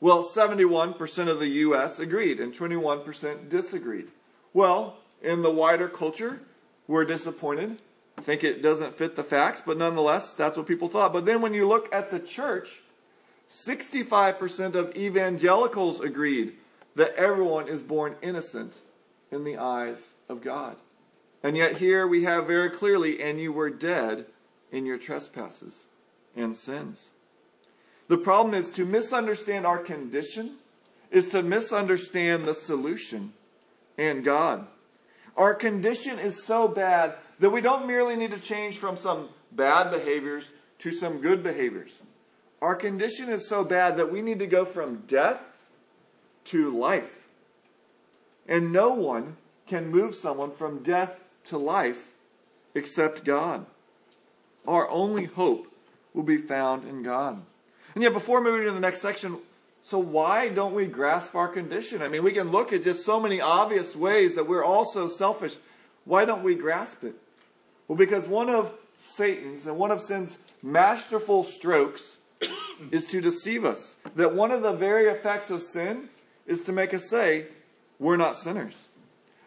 Well, 0.00 0.22
71% 0.22 1.28
of 1.28 1.40
the 1.40 1.48
U.S. 1.48 1.98
agreed 1.98 2.38
and 2.38 2.54
21% 2.54 3.48
disagreed. 3.48 4.08
Well, 4.52 4.98
in 5.22 5.42
the 5.42 5.50
wider 5.50 5.88
culture, 5.88 6.40
we're 6.86 7.04
disappointed. 7.04 7.78
I 8.16 8.20
think 8.20 8.44
it 8.44 8.62
doesn't 8.62 8.96
fit 8.96 9.16
the 9.16 9.24
facts, 9.24 9.62
but 9.64 9.76
nonetheless, 9.76 10.34
that's 10.34 10.56
what 10.56 10.66
people 10.66 10.88
thought. 10.88 11.12
But 11.12 11.24
then 11.24 11.40
when 11.40 11.54
you 11.54 11.66
look 11.66 11.92
at 11.92 12.10
the 12.10 12.18
church, 12.20 12.80
65% 13.50 14.74
of 14.74 14.96
evangelicals 14.96 16.00
agreed 16.00 16.54
that 16.94 17.14
everyone 17.14 17.68
is 17.68 17.82
born 17.82 18.16
innocent 18.22 18.80
in 19.30 19.44
the 19.44 19.56
eyes 19.56 20.14
of 20.28 20.42
God. 20.42 20.76
And 21.42 21.56
yet 21.56 21.76
here 21.76 22.06
we 22.06 22.24
have 22.24 22.46
very 22.46 22.70
clearly, 22.70 23.22
and 23.22 23.40
you 23.40 23.52
were 23.52 23.70
dead 23.70 24.26
in 24.72 24.84
your 24.84 24.98
trespasses 24.98 25.84
and 26.34 26.54
sins. 26.54 27.10
The 28.08 28.18
problem 28.18 28.54
is 28.54 28.70
to 28.72 28.84
misunderstand 28.84 29.66
our 29.66 29.78
condition 29.78 30.56
is 31.10 31.28
to 31.28 31.42
misunderstand 31.42 32.44
the 32.44 32.54
solution 32.54 33.32
and 33.96 34.24
God. 34.24 34.66
Our 35.36 35.54
condition 35.54 36.18
is 36.18 36.44
so 36.44 36.68
bad 36.68 37.14
that 37.38 37.50
we 37.50 37.60
don't 37.60 37.86
merely 37.86 38.16
need 38.16 38.32
to 38.32 38.40
change 38.40 38.78
from 38.78 38.96
some 38.96 39.28
bad 39.52 39.90
behaviors 39.90 40.50
to 40.80 40.90
some 40.90 41.20
good 41.20 41.42
behaviors. 41.42 41.98
Our 42.60 42.74
condition 42.74 43.28
is 43.28 43.48
so 43.48 43.64
bad 43.64 43.96
that 43.96 44.12
we 44.12 44.20
need 44.20 44.40
to 44.40 44.46
go 44.46 44.64
from 44.64 45.04
death 45.06 45.40
to 46.46 46.76
life. 46.76 47.28
And 48.48 48.72
no 48.72 48.92
one 48.94 49.36
can 49.66 49.90
move 49.90 50.14
someone 50.14 50.50
from 50.50 50.82
death 50.82 51.20
to 51.44 51.58
life 51.58 52.14
except 52.74 53.24
God. 53.24 53.66
Our 54.66 54.88
only 54.90 55.26
hope 55.26 55.72
will 56.14 56.22
be 56.22 56.36
found 56.36 56.86
in 56.88 57.02
God. 57.02 57.42
And 57.94 58.02
yet, 58.02 58.12
before 58.12 58.40
moving 58.40 58.66
to 58.66 58.72
the 58.72 58.80
next 58.80 59.00
section, 59.00 59.38
so 59.82 59.98
why 59.98 60.48
don't 60.48 60.74
we 60.74 60.86
grasp 60.86 61.34
our 61.34 61.48
condition? 61.48 62.02
I 62.02 62.08
mean, 62.08 62.22
we 62.22 62.32
can 62.32 62.50
look 62.50 62.72
at 62.72 62.82
just 62.82 63.04
so 63.04 63.18
many 63.18 63.40
obvious 63.40 63.96
ways 63.96 64.34
that 64.34 64.48
we're 64.48 64.64
all 64.64 64.84
so 64.84 65.08
selfish. 65.08 65.56
Why 66.04 66.24
don't 66.24 66.42
we 66.42 66.54
grasp 66.54 67.04
it? 67.04 67.14
Well, 67.86 67.96
because 67.96 68.28
one 68.28 68.50
of 68.50 68.72
Satan's 68.96 69.66
and 69.66 69.78
one 69.78 69.90
of 69.90 70.00
sin's 70.00 70.38
masterful 70.62 71.44
strokes 71.44 72.16
is 72.90 73.06
to 73.06 73.20
deceive 73.20 73.64
us. 73.64 73.96
That 74.16 74.34
one 74.34 74.50
of 74.50 74.62
the 74.62 74.72
very 74.72 75.06
effects 75.06 75.50
of 75.50 75.62
sin 75.62 76.08
is 76.46 76.62
to 76.62 76.72
make 76.72 76.92
us 76.92 77.08
say, 77.08 77.46
we're 77.98 78.16
not 78.16 78.36
sinners. 78.36 78.88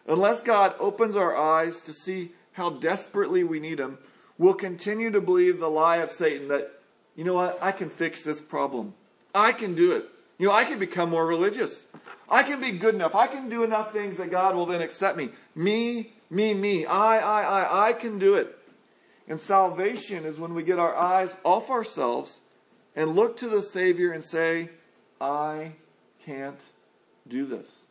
Unless 0.06 0.42
God 0.42 0.74
opens 0.78 1.16
our 1.16 1.36
eyes 1.36 1.82
to 1.82 1.92
see 1.92 2.32
how 2.52 2.70
desperately 2.70 3.44
we 3.44 3.60
need 3.60 3.78
Him, 3.78 3.98
we'll 4.36 4.54
continue 4.54 5.10
to 5.10 5.20
believe 5.20 5.58
the 5.58 5.70
lie 5.70 5.98
of 5.98 6.10
Satan 6.10 6.48
that, 6.48 6.81
you 7.16 7.24
know 7.24 7.34
what, 7.34 7.58
I 7.62 7.72
can 7.72 7.90
fix 7.90 8.24
this 8.24 8.40
problem. 8.40 8.94
I 9.34 9.52
can 9.52 9.74
do 9.74 9.92
it. 9.92 10.06
You 10.38 10.48
know, 10.48 10.54
I 10.54 10.64
can 10.64 10.78
become 10.78 11.10
more 11.10 11.26
religious. 11.26 11.84
I 12.28 12.42
can 12.42 12.60
be 12.60 12.72
good 12.72 12.94
enough. 12.94 13.14
I 13.14 13.26
can 13.26 13.48
do 13.48 13.62
enough 13.62 13.92
things 13.92 14.16
that 14.16 14.30
God 14.30 14.54
will 14.54 14.66
then 14.66 14.80
accept 14.80 15.16
me. 15.16 15.30
Me, 15.54 16.12
me, 16.30 16.54
me. 16.54 16.86
I, 16.86 17.18
I, 17.18 17.42
I, 17.42 17.88
I 17.88 17.92
can 17.92 18.18
do 18.18 18.34
it. 18.34 18.58
And 19.28 19.38
salvation 19.38 20.24
is 20.24 20.40
when 20.40 20.54
we 20.54 20.62
get 20.62 20.78
our 20.78 20.96
eyes 20.96 21.36
off 21.44 21.70
ourselves 21.70 22.40
and 22.96 23.14
look 23.14 23.36
to 23.38 23.48
the 23.48 23.62
Savior 23.62 24.12
and 24.12 24.24
say, 24.24 24.70
I 25.20 25.74
can't 26.24 26.60
do 27.28 27.44
this. 27.44 27.82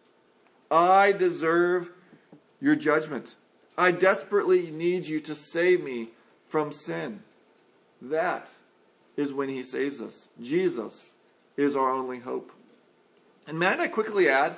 I 0.70 1.12
deserve 1.12 1.92
your 2.60 2.76
judgment. 2.76 3.36
I 3.78 3.92
desperately 3.92 4.72
need 4.72 5.06
you 5.06 5.20
to 5.22 5.36
save 5.36 5.84
me 5.84 6.10
from 6.48 6.72
sin. 6.72 7.24
That 8.02 8.50
is 9.18 9.34
when 9.34 9.50
he 9.50 9.64
saves 9.64 10.02
us. 10.02 10.28
Jesus 10.42 11.12
is 11.58 11.76
our 11.76 11.92
only 11.92 12.20
hope. 12.20 12.52
And 13.48 13.60
might 13.60 13.80
I 13.80 13.88
quickly 13.88 14.30
add 14.30 14.56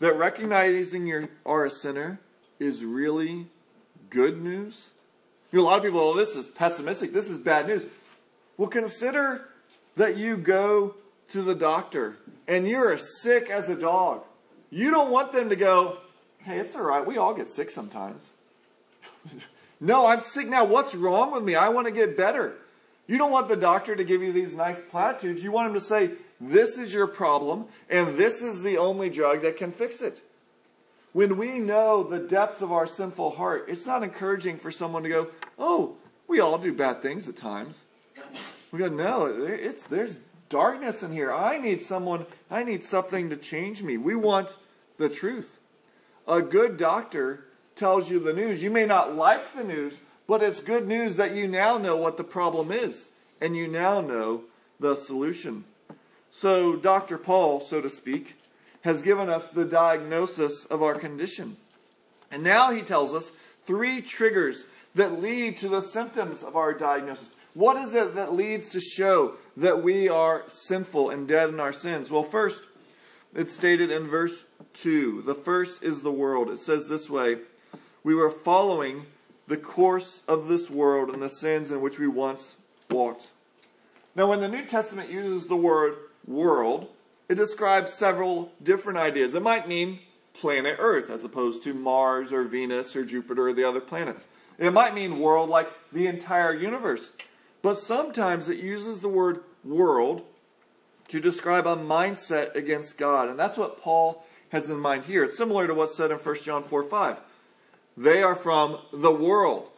that 0.00 0.16
recognizing 0.16 1.06
you 1.06 1.28
are 1.46 1.64
a 1.64 1.70
sinner 1.70 2.20
is 2.58 2.84
really 2.84 3.46
good 4.10 4.42
news? 4.42 4.90
You 5.50 5.58
know, 5.58 5.64
a 5.64 5.66
lot 5.66 5.78
of 5.78 5.84
people, 5.84 6.00
well, 6.00 6.14
this 6.14 6.34
is 6.36 6.48
pessimistic, 6.48 7.12
this 7.12 7.30
is 7.30 7.38
bad 7.38 7.66
news. 7.66 7.86
Well, 8.56 8.68
consider 8.68 9.48
that 9.96 10.16
you 10.16 10.36
go 10.36 10.96
to 11.28 11.42
the 11.42 11.54
doctor 11.54 12.16
and 12.46 12.68
you're 12.68 12.92
as 12.92 13.22
sick 13.22 13.48
as 13.50 13.68
a 13.68 13.76
dog. 13.76 14.24
You 14.70 14.90
don't 14.90 15.10
want 15.10 15.32
them 15.32 15.48
to 15.50 15.56
go, 15.56 15.98
hey, 16.38 16.58
it's 16.58 16.74
all 16.74 16.82
right, 16.82 17.06
we 17.06 17.16
all 17.16 17.34
get 17.34 17.48
sick 17.48 17.70
sometimes. 17.70 18.28
no, 19.80 20.06
I'm 20.06 20.20
sick 20.20 20.48
now. 20.48 20.64
What's 20.64 20.94
wrong 20.94 21.32
with 21.32 21.44
me? 21.44 21.54
I 21.54 21.68
want 21.68 21.86
to 21.86 21.92
get 21.92 22.16
better. 22.16 22.56
You 23.06 23.18
don't 23.18 23.30
want 23.30 23.48
the 23.48 23.56
doctor 23.56 23.94
to 23.94 24.04
give 24.04 24.22
you 24.22 24.32
these 24.32 24.54
nice 24.54 24.80
platitudes. 24.80 25.42
You 25.42 25.52
want 25.52 25.68
him 25.68 25.74
to 25.74 25.80
say, 25.80 26.12
this 26.40 26.78
is 26.78 26.92
your 26.92 27.06
problem, 27.06 27.66
and 27.88 28.16
this 28.16 28.42
is 28.42 28.62
the 28.62 28.78
only 28.78 29.10
drug 29.10 29.42
that 29.42 29.56
can 29.56 29.72
fix 29.72 30.00
it. 30.02 30.22
When 31.12 31.36
we 31.36 31.58
know 31.58 32.02
the 32.02 32.18
depth 32.18 32.60
of 32.60 32.72
our 32.72 32.86
sinful 32.86 33.32
heart, 33.32 33.66
it's 33.68 33.86
not 33.86 34.02
encouraging 34.02 34.58
for 34.58 34.70
someone 34.70 35.04
to 35.04 35.08
go, 35.08 35.28
oh, 35.58 35.96
we 36.26 36.40
all 36.40 36.58
do 36.58 36.72
bad 36.72 37.02
things 37.02 37.28
at 37.28 37.36
times. 37.36 37.84
We 38.72 38.80
go, 38.80 38.88
no, 38.88 39.26
it's, 39.26 39.84
there's 39.84 40.18
darkness 40.48 41.02
in 41.02 41.12
here. 41.12 41.32
I 41.32 41.58
need 41.58 41.82
someone, 41.82 42.26
I 42.50 42.64
need 42.64 42.82
something 42.82 43.30
to 43.30 43.36
change 43.36 43.82
me. 43.82 43.96
We 43.96 44.16
want 44.16 44.56
the 44.98 45.08
truth. 45.08 45.60
A 46.26 46.42
good 46.42 46.76
doctor 46.76 47.44
tells 47.76 48.10
you 48.10 48.18
the 48.18 48.32
news. 48.32 48.62
You 48.62 48.70
may 48.70 48.86
not 48.86 49.14
like 49.14 49.54
the 49.54 49.64
news, 49.64 49.98
but 50.26 50.42
it's 50.42 50.60
good 50.60 50.86
news 50.86 51.16
that 51.16 51.34
you 51.34 51.46
now 51.46 51.78
know 51.78 51.96
what 51.96 52.16
the 52.16 52.24
problem 52.24 52.72
is 52.72 53.08
and 53.40 53.56
you 53.56 53.68
now 53.68 54.00
know 54.00 54.44
the 54.80 54.94
solution. 54.94 55.64
So, 56.30 56.76
Dr. 56.76 57.18
Paul, 57.18 57.60
so 57.60 57.80
to 57.80 57.88
speak, 57.88 58.36
has 58.82 59.02
given 59.02 59.28
us 59.28 59.48
the 59.48 59.64
diagnosis 59.64 60.64
of 60.64 60.82
our 60.82 60.94
condition. 60.94 61.56
And 62.30 62.42
now 62.42 62.70
he 62.70 62.82
tells 62.82 63.14
us 63.14 63.32
three 63.64 64.02
triggers 64.02 64.64
that 64.94 65.22
lead 65.22 65.58
to 65.58 65.68
the 65.68 65.80
symptoms 65.80 66.42
of 66.42 66.56
our 66.56 66.72
diagnosis. 66.72 67.34
What 67.54 67.76
is 67.76 67.94
it 67.94 68.16
that 68.16 68.34
leads 68.34 68.68
to 68.70 68.80
show 68.80 69.34
that 69.56 69.82
we 69.82 70.08
are 70.08 70.42
sinful 70.48 71.10
and 71.10 71.28
dead 71.28 71.50
in 71.50 71.60
our 71.60 71.72
sins? 71.72 72.10
Well, 72.10 72.24
first, 72.24 72.62
it's 73.34 73.52
stated 73.52 73.90
in 73.90 74.08
verse 74.08 74.44
2. 74.74 75.22
The 75.22 75.34
first 75.34 75.82
is 75.82 76.02
the 76.02 76.10
world. 76.10 76.50
It 76.50 76.58
says 76.58 76.88
this 76.88 77.08
way 77.08 77.38
We 78.02 78.14
were 78.14 78.30
following 78.30 79.06
the 79.46 79.56
course 79.56 80.22
of 80.26 80.48
this 80.48 80.70
world 80.70 81.10
and 81.10 81.22
the 81.22 81.28
sins 81.28 81.70
in 81.70 81.80
which 81.80 81.98
we 81.98 82.08
once 82.08 82.56
walked. 82.90 83.30
Now, 84.16 84.28
when 84.30 84.40
the 84.40 84.48
New 84.48 84.64
Testament 84.64 85.10
uses 85.10 85.46
the 85.46 85.56
word 85.56 85.96
world, 86.26 86.88
it 87.28 87.34
describes 87.34 87.92
several 87.92 88.52
different 88.62 88.98
ideas. 88.98 89.34
It 89.34 89.42
might 89.42 89.68
mean 89.68 89.98
planet 90.34 90.76
Earth 90.78 91.10
as 91.10 91.24
opposed 91.24 91.62
to 91.64 91.74
Mars 91.74 92.32
or 92.32 92.44
Venus 92.44 92.94
or 92.94 93.04
Jupiter 93.04 93.48
or 93.48 93.52
the 93.52 93.68
other 93.68 93.80
planets. 93.80 94.24
It 94.58 94.72
might 94.72 94.94
mean 94.94 95.18
world 95.18 95.48
like 95.48 95.68
the 95.92 96.06
entire 96.06 96.54
universe. 96.54 97.10
But 97.62 97.78
sometimes 97.78 98.48
it 98.48 98.58
uses 98.58 99.00
the 99.00 99.08
word 99.08 99.40
world 99.64 100.22
to 101.08 101.20
describe 101.20 101.66
a 101.66 101.76
mindset 101.76 102.54
against 102.54 102.96
God. 102.96 103.28
And 103.28 103.38
that's 103.38 103.58
what 103.58 103.80
Paul 103.80 104.24
has 104.50 104.68
in 104.68 104.78
mind 104.78 105.06
here. 105.06 105.24
It's 105.24 105.36
similar 105.36 105.66
to 105.66 105.74
what's 105.74 105.96
said 105.96 106.10
in 106.10 106.18
1 106.18 106.36
John 106.42 106.62
4 106.62 106.82
5. 106.82 107.20
They 107.96 108.22
are 108.22 108.34
from 108.34 108.78
the 108.92 109.12
world. 109.12 109.68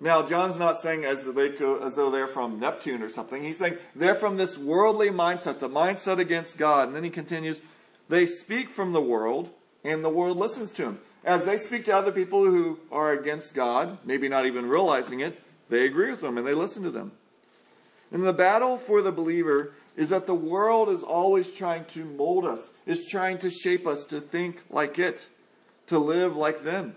Now, 0.00 0.26
John's 0.26 0.58
not 0.58 0.76
saying 0.76 1.04
as, 1.04 1.22
go, 1.22 1.78
as 1.78 1.94
though 1.94 2.10
they're 2.10 2.26
from 2.26 2.58
Neptune 2.58 3.02
or 3.02 3.08
something. 3.08 3.42
He's 3.42 3.58
saying 3.58 3.78
they're 3.94 4.16
from 4.16 4.36
this 4.36 4.58
worldly 4.58 5.10
mindset, 5.10 5.60
the 5.60 5.68
mindset 5.68 6.18
against 6.18 6.58
God. 6.58 6.88
And 6.88 6.96
then 6.96 7.04
he 7.04 7.10
continues, 7.10 7.62
they 8.08 8.26
speak 8.26 8.70
from 8.70 8.92
the 8.92 9.00
world, 9.00 9.50
and 9.84 10.04
the 10.04 10.10
world 10.10 10.38
listens 10.38 10.72
to 10.72 10.82
them. 10.82 11.00
As 11.24 11.44
they 11.44 11.56
speak 11.56 11.84
to 11.84 11.96
other 11.96 12.10
people 12.10 12.44
who 12.44 12.80
are 12.90 13.12
against 13.12 13.54
God, 13.54 13.98
maybe 14.04 14.28
not 14.28 14.44
even 14.44 14.68
realizing 14.68 15.20
it, 15.20 15.40
they 15.68 15.86
agree 15.86 16.10
with 16.10 16.20
them 16.20 16.36
and 16.36 16.46
they 16.46 16.54
listen 16.54 16.82
to 16.82 16.90
them. 16.90 17.12
And 18.10 18.24
the 18.24 18.32
battle 18.32 18.76
for 18.76 19.00
the 19.02 19.12
believer 19.12 19.72
is 19.96 20.08
that 20.08 20.26
the 20.26 20.34
world 20.34 20.88
is 20.88 21.02
always 21.02 21.52
trying 21.52 21.84
to 21.86 22.04
mold 22.04 22.44
us, 22.44 22.70
is 22.86 23.06
trying 23.06 23.38
to 23.38 23.50
shape 23.50 23.86
us 23.86 24.04
to 24.06 24.20
think 24.20 24.64
like 24.68 24.98
it, 24.98 25.28
to 25.86 25.98
live 25.98 26.36
like 26.36 26.64
them. 26.64 26.96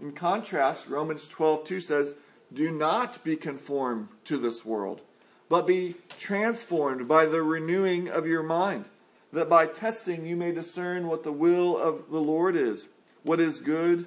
In 0.00 0.12
contrast, 0.12 0.88
Romans 0.88 1.26
12:2 1.26 1.82
says, 1.82 2.14
do 2.52 2.70
not 2.70 3.22
be 3.24 3.36
conformed 3.36 4.08
to 4.24 4.38
this 4.38 4.64
world, 4.64 5.00
but 5.48 5.66
be 5.66 5.96
transformed 6.18 7.08
by 7.08 7.26
the 7.26 7.42
renewing 7.42 8.08
of 8.08 8.26
your 8.26 8.42
mind, 8.42 8.86
that 9.32 9.48
by 9.48 9.66
testing 9.66 10.24
you 10.24 10.36
may 10.36 10.52
discern 10.52 11.08
what 11.08 11.24
the 11.24 11.32
will 11.32 11.76
of 11.76 12.10
the 12.10 12.20
Lord 12.20 12.54
is, 12.54 12.88
what 13.22 13.40
is 13.40 13.58
good 13.58 14.06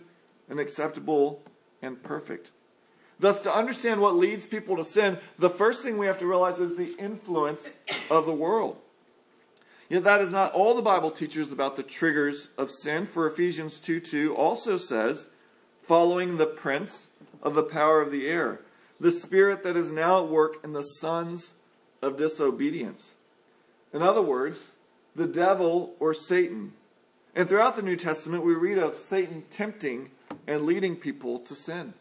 and 0.50 0.60
acceptable 0.60 1.44
and 1.82 2.02
perfect. 2.02 2.52
Thus, 3.20 3.42
to 3.42 3.54
understand 3.54 4.00
what 4.00 4.16
leads 4.16 4.46
people 4.46 4.78
to 4.78 4.84
sin, 4.84 5.18
the 5.40 5.50
first 5.50 5.82
thing 5.84 5.98
we 5.98 6.06
have 6.06 6.20
to 6.20 6.28
realize 6.28 6.60
is 6.60 6.76
the 6.76 6.96
influence 6.98 7.68
of 8.10 8.26
the 8.26 8.32
world. 8.32 8.78
Yet 9.90 10.04
that 10.04 10.22
is 10.22 10.32
not 10.32 10.54
all 10.54 10.76
the 10.76 10.82
Bible 10.82 11.12
teaches 11.12 11.52
about 11.52 11.76
the 11.76 11.84
triggers 11.84 12.50
of 12.58 12.70
sin, 12.70 13.06
for 13.06 13.26
Ephesians 13.26 13.80
2 13.80 14.00
2 14.00 14.36
also 14.36 14.78
says, 14.78 15.28
following 15.88 16.36
the 16.36 16.46
prince 16.46 17.08
of 17.42 17.56
the 17.56 17.64
power 17.64 18.02
of 18.02 18.12
the 18.12 18.28
air, 18.28 18.60
the 19.00 19.12
spirit 19.12 19.64
that 19.64 19.78
is 19.78 19.90
now 19.90 20.24
at 20.24 20.30
work 20.30 20.58
in 20.64 20.74
the 20.74 20.84
sons 20.84 21.54
of 22.02 22.18
disobedience. 22.18 23.14
In 23.94 24.02
other 24.02 24.22
words, 24.22 24.72
the 25.16 25.28
devil 25.28 25.96
or 26.00 26.14
Satan. 26.14 26.74
And 27.34 27.48
throughout 27.48 27.76
the 27.76 27.82
New 27.82 27.96
Testament, 27.96 28.44
we 28.44 28.54
read 28.54 28.78
of 28.78 28.96
Satan 28.96 29.44
tempting 29.50 30.12
and 30.46 30.66
leading 30.66 30.96
people 30.98 31.40
to 31.40 31.56
sin. 31.56 31.94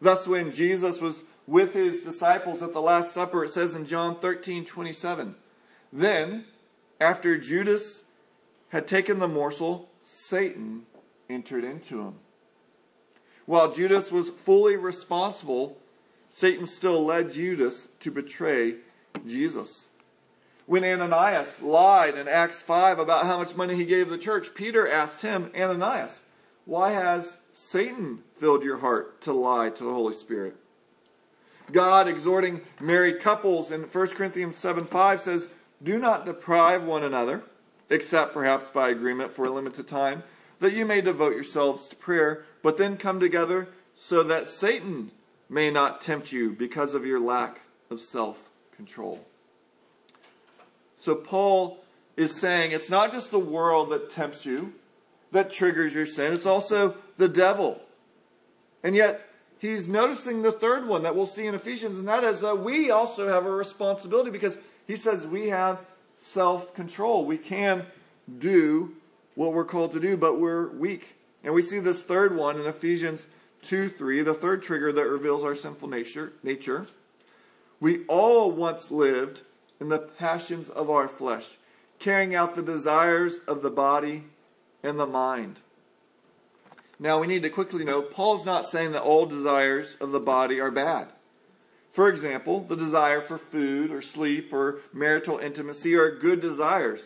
Thus, 0.00 0.26
when 0.26 0.50
Jesus 0.50 1.00
was 1.00 1.24
with 1.46 1.74
his 1.74 2.00
disciples 2.00 2.62
at 2.62 2.72
the 2.72 2.80
Last 2.80 3.12
Supper, 3.12 3.44
it 3.44 3.50
says 3.50 3.74
in 3.74 3.84
John 3.84 4.18
13 4.18 4.64
27, 4.64 5.34
Then, 5.92 6.44
after 7.00 7.36
Judas 7.36 8.02
had 8.70 8.88
taken 8.88 9.18
the 9.18 9.28
morsel, 9.28 9.90
Satan 10.00 10.86
entered 11.28 11.64
into 11.64 12.00
him. 12.00 12.14
While 13.46 13.72
Judas 13.72 14.10
was 14.10 14.30
fully 14.30 14.76
responsible, 14.76 15.76
Satan 16.28 16.66
still 16.66 17.04
led 17.04 17.32
Judas 17.32 17.88
to 18.00 18.10
betray 18.10 18.76
Jesus. 19.26 19.86
When 20.66 20.84
Ananias 20.84 21.60
lied 21.60 22.16
in 22.16 22.26
Acts 22.26 22.62
5 22.62 22.98
about 22.98 23.26
how 23.26 23.38
much 23.38 23.54
money 23.54 23.76
he 23.76 23.84
gave 23.84 24.08
the 24.08 24.16
church, 24.16 24.54
Peter 24.54 24.90
asked 24.90 25.20
him, 25.20 25.50
Ananias, 25.54 26.20
why 26.64 26.92
has 26.92 27.36
Satan 27.52 28.22
filled 28.38 28.64
your 28.64 28.78
heart 28.78 29.20
to 29.22 29.32
lie 29.32 29.68
to 29.68 29.84
the 29.84 29.92
Holy 29.92 30.14
Spirit? 30.14 30.56
God, 31.70 32.08
exhorting 32.08 32.62
married 32.80 33.20
couples 33.20 33.70
in 33.70 33.82
1 33.82 34.06
Corinthians 34.08 34.56
7 34.56 34.86
5 34.86 35.20
says, 35.20 35.48
Do 35.82 35.98
not 35.98 36.24
deprive 36.24 36.84
one 36.84 37.04
another, 37.04 37.42
except 37.90 38.32
perhaps 38.32 38.70
by 38.70 38.88
agreement 38.88 39.30
for 39.30 39.44
a 39.44 39.50
limited 39.50 39.86
time, 39.86 40.22
that 40.64 40.72
you 40.72 40.86
may 40.86 41.02
devote 41.02 41.34
yourselves 41.34 41.86
to 41.88 41.94
prayer, 41.96 42.42
but 42.62 42.78
then 42.78 42.96
come 42.96 43.20
together 43.20 43.68
so 43.94 44.22
that 44.22 44.48
Satan 44.48 45.10
may 45.50 45.70
not 45.70 46.00
tempt 46.00 46.32
you 46.32 46.52
because 46.52 46.94
of 46.94 47.04
your 47.04 47.20
lack 47.20 47.60
of 47.90 48.00
self 48.00 48.48
control. 48.74 49.20
So, 50.96 51.14
Paul 51.16 51.84
is 52.16 52.40
saying 52.40 52.72
it's 52.72 52.88
not 52.88 53.12
just 53.12 53.30
the 53.30 53.38
world 53.38 53.90
that 53.90 54.08
tempts 54.08 54.46
you, 54.46 54.72
that 55.32 55.52
triggers 55.52 55.92
your 55.92 56.06
sin, 56.06 56.32
it's 56.32 56.46
also 56.46 56.96
the 57.18 57.28
devil. 57.28 57.82
And 58.82 58.96
yet, 58.96 59.28
he's 59.58 59.86
noticing 59.86 60.40
the 60.40 60.50
third 60.50 60.88
one 60.88 61.02
that 61.02 61.14
we'll 61.14 61.26
see 61.26 61.44
in 61.44 61.54
Ephesians, 61.54 61.98
and 61.98 62.08
that 62.08 62.24
is 62.24 62.40
that 62.40 62.60
we 62.60 62.90
also 62.90 63.28
have 63.28 63.44
a 63.44 63.50
responsibility 63.50 64.30
because 64.30 64.56
he 64.86 64.96
says 64.96 65.26
we 65.26 65.48
have 65.48 65.82
self 66.16 66.74
control. 66.74 67.26
We 67.26 67.36
can 67.36 67.84
do 68.38 68.94
what 69.34 69.52
we're 69.52 69.64
called 69.64 69.92
to 69.92 70.00
do, 70.00 70.16
but 70.16 70.40
we're 70.40 70.68
weak. 70.70 71.16
And 71.42 71.54
we 71.54 71.62
see 71.62 71.78
this 71.78 72.02
third 72.02 72.36
one 72.36 72.58
in 72.58 72.66
Ephesians 72.66 73.26
2 73.62 73.88
3, 73.88 74.22
the 74.22 74.34
third 74.34 74.62
trigger 74.62 74.92
that 74.92 75.08
reveals 75.08 75.44
our 75.44 75.54
sinful 75.54 75.88
nature. 75.88 76.32
nature. 76.42 76.86
We 77.80 78.04
all 78.06 78.50
once 78.50 78.90
lived 78.90 79.42
in 79.80 79.88
the 79.88 79.98
passions 79.98 80.68
of 80.68 80.88
our 80.88 81.08
flesh, 81.08 81.56
carrying 81.98 82.34
out 82.34 82.54
the 82.54 82.62
desires 82.62 83.40
of 83.46 83.62
the 83.62 83.70
body 83.70 84.24
and 84.82 84.98
the 84.98 85.06
mind. 85.06 85.60
Now 86.98 87.20
we 87.20 87.26
need 87.26 87.42
to 87.42 87.50
quickly 87.50 87.84
note 87.84 88.12
Paul's 88.12 88.46
not 88.46 88.64
saying 88.64 88.92
that 88.92 89.02
all 89.02 89.26
desires 89.26 89.96
of 90.00 90.12
the 90.12 90.20
body 90.20 90.60
are 90.60 90.70
bad. 90.70 91.08
For 91.92 92.08
example, 92.08 92.60
the 92.60 92.76
desire 92.76 93.20
for 93.20 93.38
food 93.38 93.90
or 93.90 94.02
sleep 94.02 94.52
or 94.52 94.80
marital 94.92 95.38
intimacy 95.38 95.94
are 95.94 96.10
good 96.10 96.40
desires. 96.40 97.02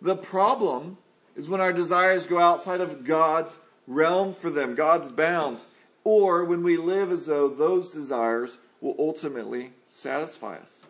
The 0.00 0.16
problem 0.16 0.98
is 1.38 1.48
when 1.48 1.60
our 1.60 1.72
desires 1.72 2.26
go 2.26 2.40
outside 2.40 2.80
of 2.80 3.04
God's 3.04 3.58
realm 3.86 4.34
for 4.34 4.50
them, 4.50 4.74
God's 4.74 5.08
bounds, 5.08 5.68
or 6.02 6.44
when 6.44 6.64
we 6.64 6.76
live 6.76 7.12
as 7.12 7.26
though 7.26 7.48
those 7.48 7.90
desires 7.90 8.58
will 8.80 8.96
ultimately 8.98 9.70
satisfy 9.86 10.56
us. 10.56 10.80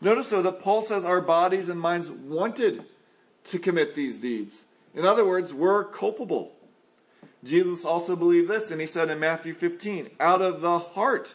Notice, 0.00 0.28
though, 0.28 0.42
that 0.42 0.60
Paul 0.60 0.82
says 0.82 1.04
our 1.04 1.20
bodies 1.20 1.68
and 1.68 1.80
minds 1.80 2.10
wanted 2.10 2.84
to 3.44 3.58
commit 3.60 3.94
these 3.94 4.18
deeds. 4.18 4.64
In 4.92 5.06
other 5.06 5.24
words, 5.24 5.54
we're 5.54 5.84
culpable. 5.84 6.52
Jesus 7.44 7.84
also 7.84 8.16
believed 8.16 8.50
this, 8.50 8.72
and 8.72 8.80
he 8.80 8.88
said 8.88 9.08
in 9.08 9.20
Matthew 9.20 9.52
15, 9.52 10.10
Out 10.18 10.42
of 10.42 10.62
the 10.62 10.80
heart 10.80 11.34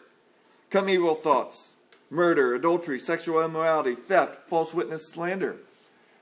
come 0.68 0.90
evil 0.90 1.14
thoughts, 1.14 1.70
murder, 2.10 2.54
adultery, 2.54 2.98
sexual 2.98 3.42
immorality, 3.42 3.94
theft, 3.94 4.46
false 4.46 4.74
witness, 4.74 5.08
slander. 5.08 5.56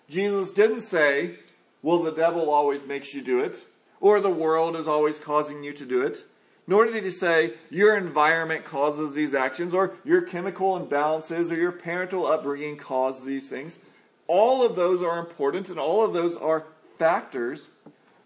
Jesus 0.08 0.50
didn't 0.50 0.82
say, 0.82 1.38
Well, 1.84 2.02
the 2.02 2.12
devil 2.12 2.48
always 2.48 2.86
makes 2.86 3.12
you 3.12 3.20
do 3.20 3.40
it, 3.40 3.66
or 4.00 4.18
the 4.18 4.30
world 4.30 4.74
is 4.74 4.88
always 4.88 5.18
causing 5.18 5.62
you 5.62 5.74
to 5.74 5.84
do 5.84 6.00
it. 6.00 6.24
Nor 6.66 6.86
did 6.86 7.04
he 7.04 7.10
say, 7.10 7.56
Your 7.68 7.94
environment 7.94 8.64
causes 8.64 9.12
these 9.12 9.34
actions, 9.34 9.74
or 9.74 9.92
your 10.02 10.22
chemical 10.22 10.80
imbalances, 10.80 11.52
or 11.52 11.56
your 11.56 11.72
parental 11.72 12.24
upbringing 12.24 12.78
cause 12.78 13.22
these 13.22 13.50
things. 13.50 13.78
All 14.28 14.64
of 14.64 14.76
those 14.76 15.02
are 15.02 15.18
important, 15.18 15.68
and 15.68 15.78
all 15.78 16.02
of 16.02 16.14
those 16.14 16.36
are 16.36 16.64
factors, 16.98 17.68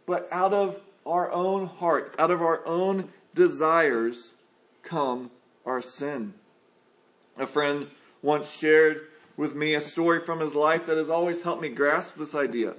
but 0.06 0.28
out 0.30 0.54
of 0.54 0.78
our 1.04 1.32
own 1.32 1.66
heart, 1.66 2.14
out 2.16 2.30
of 2.30 2.40
our 2.40 2.64
own 2.64 3.08
desires, 3.34 4.34
come 4.84 5.32
our 5.66 5.82
sin. 5.82 6.34
A 7.36 7.44
friend 7.44 7.88
once 8.22 8.56
shared 8.56 9.08
with 9.36 9.56
me 9.56 9.74
a 9.74 9.80
story 9.80 10.20
from 10.20 10.38
his 10.38 10.54
life 10.54 10.86
that 10.86 10.96
has 10.96 11.10
always 11.10 11.42
helped 11.42 11.62
me 11.62 11.70
grasp 11.70 12.14
this 12.14 12.36
idea. 12.36 12.74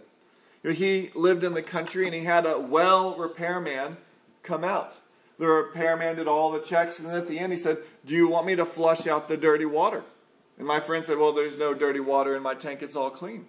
He 0.71 1.11
lived 1.15 1.43
in 1.43 1.53
the 1.53 1.61
country 1.61 2.05
and 2.05 2.13
he 2.13 2.23
had 2.23 2.45
a 2.45 2.59
well 2.59 3.15
repairman 3.15 3.97
come 4.43 4.63
out. 4.63 4.95
The 5.37 5.47
repairman 5.47 6.17
did 6.17 6.27
all 6.27 6.51
the 6.51 6.59
checks, 6.59 6.99
and 6.99 7.07
at 7.07 7.27
the 7.29 7.39
end 7.39 7.53
he 7.53 7.57
said, 7.57 7.77
Do 8.05 8.13
you 8.13 8.27
want 8.27 8.45
me 8.45 8.57
to 8.57 8.65
flush 8.65 9.07
out 9.07 9.29
the 9.29 9.37
dirty 9.37 9.65
water? 9.65 10.03
And 10.57 10.67
my 10.67 10.81
friend 10.81 11.03
said, 11.03 11.17
Well, 11.17 11.31
there's 11.31 11.57
no 11.57 11.73
dirty 11.73 12.01
water 12.01 12.35
in 12.35 12.43
my 12.43 12.55
tank, 12.55 12.81
it's 12.81 12.95
all 12.95 13.09
clean. 13.09 13.47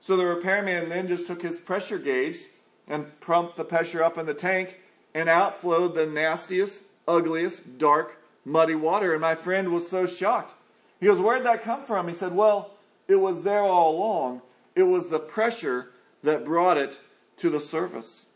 So 0.00 0.16
the 0.16 0.26
repairman 0.26 0.88
then 0.88 1.06
just 1.06 1.28
took 1.28 1.42
his 1.42 1.60
pressure 1.60 1.98
gauge 1.98 2.40
and 2.88 3.20
pumped 3.20 3.56
the 3.56 3.64
pressure 3.64 4.02
up 4.02 4.18
in 4.18 4.26
the 4.26 4.34
tank, 4.34 4.80
and 5.14 5.28
out 5.28 5.60
flowed 5.60 5.94
the 5.94 6.06
nastiest, 6.06 6.82
ugliest, 7.06 7.78
dark, 7.78 8.20
muddy 8.44 8.74
water. 8.74 9.12
And 9.12 9.20
my 9.20 9.36
friend 9.36 9.72
was 9.72 9.88
so 9.88 10.06
shocked. 10.06 10.54
He 10.98 11.06
goes, 11.06 11.20
Where'd 11.20 11.44
that 11.44 11.62
come 11.62 11.84
from? 11.84 12.08
He 12.08 12.14
said, 12.14 12.34
Well, 12.34 12.72
it 13.06 13.16
was 13.16 13.44
there 13.44 13.62
all 13.62 13.94
along. 13.96 14.42
It 14.74 14.82
was 14.84 15.08
the 15.08 15.20
pressure 15.20 15.90
that 16.22 16.44
brought 16.44 16.76
it 16.76 16.98
to 17.38 17.50
the 17.50 17.60
surface. 17.60 18.26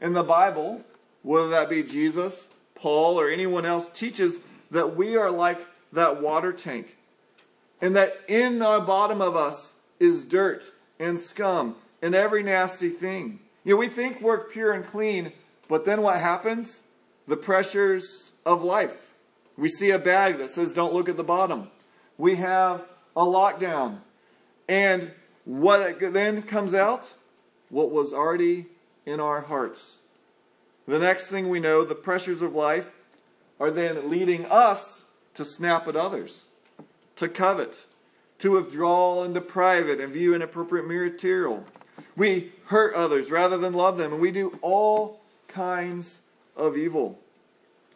In 0.00 0.12
the 0.12 0.22
Bible, 0.22 0.82
whether 1.22 1.48
that 1.50 1.68
be 1.68 1.82
Jesus, 1.82 2.48
Paul, 2.74 3.20
or 3.20 3.28
anyone 3.28 3.66
else, 3.66 3.88
teaches 3.88 4.40
that 4.70 4.96
we 4.96 5.16
are 5.16 5.30
like 5.30 5.60
that 5.92 6.22
water 6.22 6.52
tank. 6.52 6.96
And 7.80 7.96
that 7.96 8.20
in 8.28 8.58
the 8.58 8.82
bottom 8.86 9.20
of 9.20 9.36
us 9.36 9.72
is 9.98 10.24
dirt 10.24 10.64
and 10.98 11.18
scum 11.18 11.76
and 12.02 12.14
every 12.14 12.42
nasty 12.42 12.88
thing. 12.88 13.40
You 13.64 13.74
know, 13.74 13.78
we 13.78 13.88
think 13.88 14.20
we're 14.20 14.38
pure 14.38 14.72
and 14.72 14.86
clean, 14.86 15.32
but 15.68 15.84
then 15.84 16.02
what 16.02 16.18
happens? 16.18 16.80
The 17.26 17.36
pressures 17.36 18.32
of 18.46 18.62
life. 18.62 19.12
We 19.56 19.68
see 19.68 19.90
a 19.90 19.98
bag 19.98 20.38
that 20.38 20.50
says, 20.50 20.72
don't 20.72 20.94
look 20.94 21.08
at 21.08 21.16
the 21.16 21.24
bottom. 21.24 21.70
We 22.16 22.36
have 22.36 22.84
a 23.14 23.22
lockdown. 23.22 23.98
And 24.68 25.12
what 25.44 25.98
then 26.00 26.42
comes 26.42 26.74
out? 26.74 27.14
What 27.68 27.90
was 27.90 28.12
already 28.12 28.66
in 29.06 29.20
our 29.20 29.40
hearts. 29.40 29.98
The 30.86 30.98
next 30.98 31.28
thing 31.28 31.48
we 31.48 31.60
know, 31.60 31.84
the 31.84 31.94
pressures 31.94 32.42
of 32.42 32.54
life 32.54 32.92
are 33.58 33.70
then 33.70 34.08
leading 34.08 34.46
us 34.46 35.04
to 35.34 35.44
snap 35.44 35.86
at 35.86 35.96
others, 35.96 36.42
to 37.16 37.28
covet, 37.28 37.84
to 38.40 38.52
withdraw 38.52 39.22
into 39.22 39.40
private 39.40 40.00
and 40.00 40.12
view 40.12 40.34
inappropriate 40.34 40.86
material. 40.86 41.64
We 42.16 42.52
hurt 42.66 42.94
others 42.94 43.30
rather 43.30 43.58
than 43.58 43.74
love 43.74 43.98
them, 43.98 44.12
and 44.12 44.20
we 44.20 44.30
do 44.30 44.58
all 44.62 45.20
kinds 45.48 46.18
of 46.56 46.76
evil. 46.76 47.18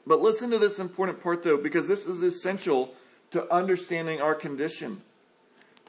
But 0.07 0.21
listen 0.21 0.51
to 0.51 0.59
this 0.59 0.79
important 0.79 1.23
part, 1.23 1.43
though, 1.43 1.57
because 1.57 1.89
this 1.89 2.07
is 2.07 2.23
essential 2.23 2.95
to 3.31 3.51
understanding 3.53 4.21
our 4.21 4.35
condition. 4.35 5.03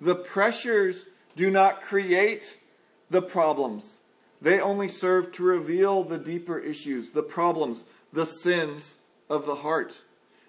The 0.02 0.16
pressures 0.16 1.06
do 1.36 1.52
not 1.52 1.82
create 1.82 2.58
the 3.10 3.22
problems, 3.22 3.96
they 4.42 4.60
only 4.60 4.88
serve 4.88 5.32
to 5.34 5.44
reveal 5.44 6.04
the 6.04 6.18
deeper 6.18 6.60
issues, 6.60 7.10
the 7.10 7.24
problems, 7.24 7.86
the 8.12 8.26
sins 8.26 8.96
of 9.30 9.46
the 9.46 9.56
heart. 9.56 10.02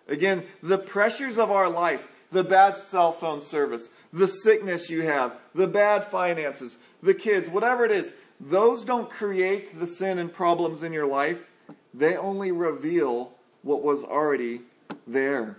Again, 0.09 0.45
the 0.63 0.79
pressures 0.79 1.39
of 1.39 1.51
our 1.51 1.69
life, 1.69 2.07
the 2.31 2.45
bad 2.45 2.77
cell 2.77 3.13
phone 3.13 3.41
service, 3.41 3.89
the 4.13 4.29
sickness 4.29 4.91
you 4.91 5.03
have, 5.03 5.37
the 5.55 5.67
bad 5.67 6.05
finances, 6.05 6.79
the 7.03 7.15
kids, 7.15 7.49
whatever 7.49 7.85
it 7.85 7.91
is, 7.91 8.13
those 8.41 8.85
don't 8.85 9.11
create 9.11 9.79
the 9.79 9.87
sin 9.87 10.19
and 10.19 10.33
problems 10.33 10.83
in 10.83 10.93
your 10.93 11.07
life. 11.07 11.51
They 11.95 12.17
only 12.17 12.53
reveal 12.53 13.33
what 13.63 13.83
was 13.83 14.05
already 14.05 14.63
there. 15.07 15.57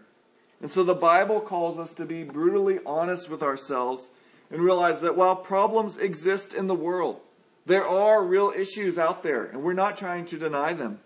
And 0.62 0.70
so 0.70 0.84
the 0.84 0.96
Bible 0.96 1.42
calls 1.42 1.78
us 1.78 1.94
to 1.96 2.06
be 2.06 2.24
brutally 2.24 2.80
honest 2.86 3.30
with 3.30 3.42
ourselves 3.42 4.10
and 4.50 4.62
realize 4.62 5.00
that 5.02 5.16
while 5.16 5.36
problems 5.36 5.98
exist 5.98 6.54
in 6.54 6.68
the 6.68 6.76
world, 6.76 7.20
there 7.66 7.86
are 7.86 8.24
real 8.24 8.54
issues 8.56 8.98
out 8.98 9.24
there, 9.24 9.46
and 9.46 9.62
we're 9.62 9.74
not 9.74 9.98
trying 9.98 10.26
to 10.28 10.38
deny 10.38 10.74
them. 10.74 11.00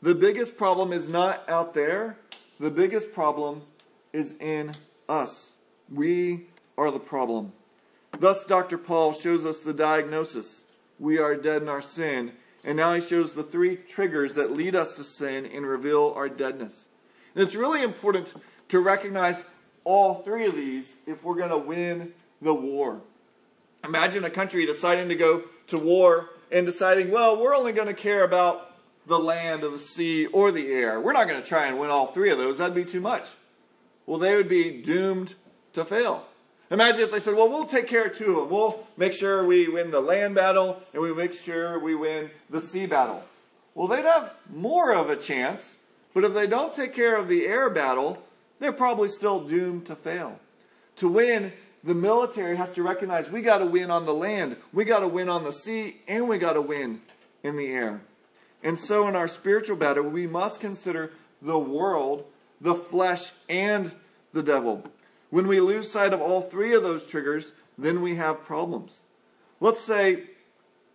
The 0.00 0.14
biggest 0.14 0.56
problem 0.56 0.92
is 0.92 1.08
not 1.08 1.48
out 1.48 1.74
there, 1.74 2.16
the 2.58 2.70
biggest 2.70 3.12
problem 3.12 3.62
is 4.12 4.34
in 4.40 4.72
us. 5.08 5.54
We 5.92 6.46
are 6.76 6.90
the 6.90 6.98
problem. 6.98 7.52
Thus, 8.18 8.44
Dr. 8.44 8.78
Paul 8.78 9.12
shows 9.12 9.44
us 9.44 9.58
the 9.58 9.74
diagnosis. 9.74 10.64
We 10.98 11.18
are 11.18 11.36
dead 11.36 11.62
in 11.62 11.68
our 11.68 11.82
sin. 11.82 12.32
And 12.64 12.76
now 12.76 12.94
he 12.94 13.00
shows 13.00 13.32
the 13.32 13.42
three 13.42 13.76
triggers 13.76 14.34
that 14.34 14.52
lead 14.52 14.74
us 14.74 14.94
to 14.94 15.04
sin 15.04 15.46
and 15.46 15.66
reveal 15.66 16.12
our 16.16 16.28
deadness. 16.28 16.86
And 17.34 17.44
it's 17.44 17.54
really 17.54 17.82
important 17.82 18.34
to 18.68 18.80
recognize 18.80 19.44
all 19.84 20.14
three 20.14 20.46
of 20.46 20.54
these 20.54 20.96
if 21.06 21.22
we're 21.22 21.36
going 21.36 21.50
to 21.50 21.58
win 21.58 22.12
the 22.40 22.54
war. 22.54 23.00
Imagine 23.84 24.24
a 24.24 24.30
country 24.30 24.66
deciding 24.66 25.08
to 25.08 25.14
go 25.14 25.44
to 25.68 25.78
war 25.78 26.30
and 26.50 26.66
deciding, 26.66 27.10
well, 27.10 27.40
we're 27.40 27.56
only 27.56 27.72
going 27.72 27.88
to 27.88 27.94
care 27.94 28.24
about 28.24 28.76
the 29.06 29.18
land 29.18 29.64
or 29.64 29.70
the 29.70 29.78
sea 29.78 30.26
or 30.26 30.52
the 30.52 30.72
air. 30.72 31.00
We're 31.00 31.12
not 31.12 31.28
going 31.28 31.40
to 31.40 31.46
try 31.46 31.66
and 31.66 31.78
win 31.78 31.90
all 31.90 32.06
three 32.06 32.30
of 32.30 32.38
those. 32.38 32.58
That'd 32.58 32.74
be 32.74 32.84
too 32.84 33.00
much. 33.00 33.26
Well, 34.06 34.18
they 34.18 34.34
would 34.36 34.48
be 34.48 34.82
doomed 34.82 35.34
to 35.74 35.84
fail. 35.84 36.24
Imagine 36.70 37.00
if 37.02 37.10
they 37.10 37.18
said, 37.18 37.34
well, 37.34 37.48
we'll 37.48 37.64
take 37.64 37.86
care 37.86 38.06
of 38.06 38.16
two 38.16 38.32
of 38.32 38.36
them. 38.36 38.50
We'll 38.50 38.86
make 38.96 39.14
sure 39.14 39.44
we 39.44 39.68
win 39.68 39.90
the 39.90 40.00
land 40.00 40.34
battle 40.34 40.82
and 40.92 41.02
we 41.02 41.14
make 41.14 41.32
sure 41.32 41.78
we 41.78 41.94
win 41.94 42.30
the 42.50 42.60
sea 42.60 42.86
battle. 42.86 43.22
well, 43.74 43.88
they'd 43.88 44.04
have 44.04 44.34
more 44.50 44.92
of 44.92 45.08
a 45.08 45.16
chance. 45.16 45.76
But 46.12 46.24
if 46.24 46.34
they 46.34 46.46
don't 46.46 46.74
take 46.74 46.94
care 46.94 47.16
of 47.16 47.28
the 47.28 47.46
air 47.46 47.70
battle, 47.70 48.22
they're 48.58 48.72
probably 48.72 49.08
still 49.08 49.40
doomed 49.40 49.86
to 49.86 49.94
fail. 49.96 50.40
To 50.96 51.08
win, 51.08 51.52
the 51.84 51.94
military 51.94 52.56
has 52.56 52.72
to 52.72 52.82
recognize 52.82 53.30
we 53.30 53.42
got 53.42 53.58
to 53.58 53.66
win 53.66 53.90
on 53.90 54.04
the 54.04 54.14
land, 54.14 54.56
we 54.72 54.84
got 54.84 55.00
to 55.00 55.08
win 55.08 55.28
on 55.28 55.44
the 55.44 55.52
sea, 55.52 55.98
and 56.06 56.28
we 56.28 56.38
got 56.38 56.54
to 56.54 56.62
win 56.62 57.00
in 57.42 57.56
the 57.56 57.68
air. 57.68 58.00
And 58.62 58.78
so, 58.78 59.06
in 59.06 59.14
our 59.14 59.28
spiritual 59.28 59.76
battle, 59.76 60.04
we 60.04 60.26
must 60.26 60.60
consider 60.60 61.12
the 61.40 61.58
world, 61.58 62.24
the 62.60 62.74
flesh, 62.74 63.32
and 63.48 63.92
the 64.32 64.42
devil. 64.42 64.84
When 65.30 65.46
we 65.46 65.60
lose 65.60 65.90
sight 65.90 66.12
of 66.12 66.20
all 66.20 66.40
three 66.40 66.74
of 66.74 66.82
those 66.82 67.06
triggers, 67.06 67.52
then 67.76 68.02
we 68.02 68.16
have 68.16 68.44
problems. 68.44 69.00
Let's 69.60 69.80
say 69.80 70.24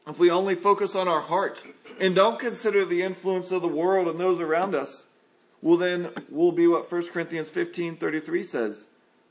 if 0.08 0.20
we 0.20 0.30
only 0.30 0.56
focus 0.56 0.96
on 0.96 1.08
our 1.08 1.22
heart 1.22 1.64
and 2.00 2.16
don't 2.16 2.40
consider 2.40 2.84
the 2.84 3.02
influence 3.02 3.52
of 3.52 3.62
the 3.62 3.68
world 3.68 4.08
and 4.08 4.20
those 4.20 4.42
around 4.42 4.76
us, 4.76 5.06
well 5.62 5.78
then 5.78 6.10
we'll 6.30 6.52
be 6.52 6.68
what 6.68 6.92
1 6.92 7.08
Corinthians 7.08 7.50
15:33 7.50 8.44
says. 8.44 8.86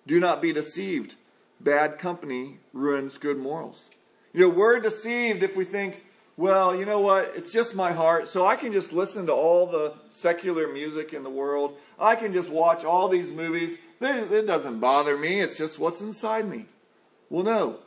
Do 0.07 0.19
not 0.19 0.41
be 0.41 0.53
deceived. 0.53 1.17
Bad 1.63 1.99
company 1.99 2.59
ruins 2.73 3.19
good 3.19 3.39
morals. 3.39 3.89
You 4.33 4.41
know, 4.41 4.49
we're 4.49 4.81
deceived 4.81 5.43
if 5.43 5.57
we 5.57 5.65
think, 5.65 6.05
well, 6.37 6.75
you 6.75 6.85
know 6.85 7.01
what? 7.01 7.33
It's 7.37 7.53
just 7.53 7.75
my 7.75 7.93
heart, 7.93 8.27
so 8.27 8.45
I 8.47 8.57
can 8.57 8.73
just 8.73 8.93
listen 8.93 9.27
to 9.27 9.33
all 9.33 9.67
the 9.67 9.95
secular 10.09 10.73
music 10.73 11.13
in 11.13 11.23
the 11.23 11.31
world. 11.31 11.77
I 12.01 12.17
can 12.17 12.33
just 12.33 12.49
watch 12.49 12.85
all 12.85 13.09
these 13.09 13.31
movies. 13.31 13.77
It 14.01 14.47
doesn't 14.47 14.81
bother 14.81 15.17
me. 15.17 15.41
It's 15.41 15.57
just 15.57 15.79
what's 15.79 16.01
inside 16.01 16.49
me. 16.49 16.67
Well, 17.31 17.45
no. 17.45 17.79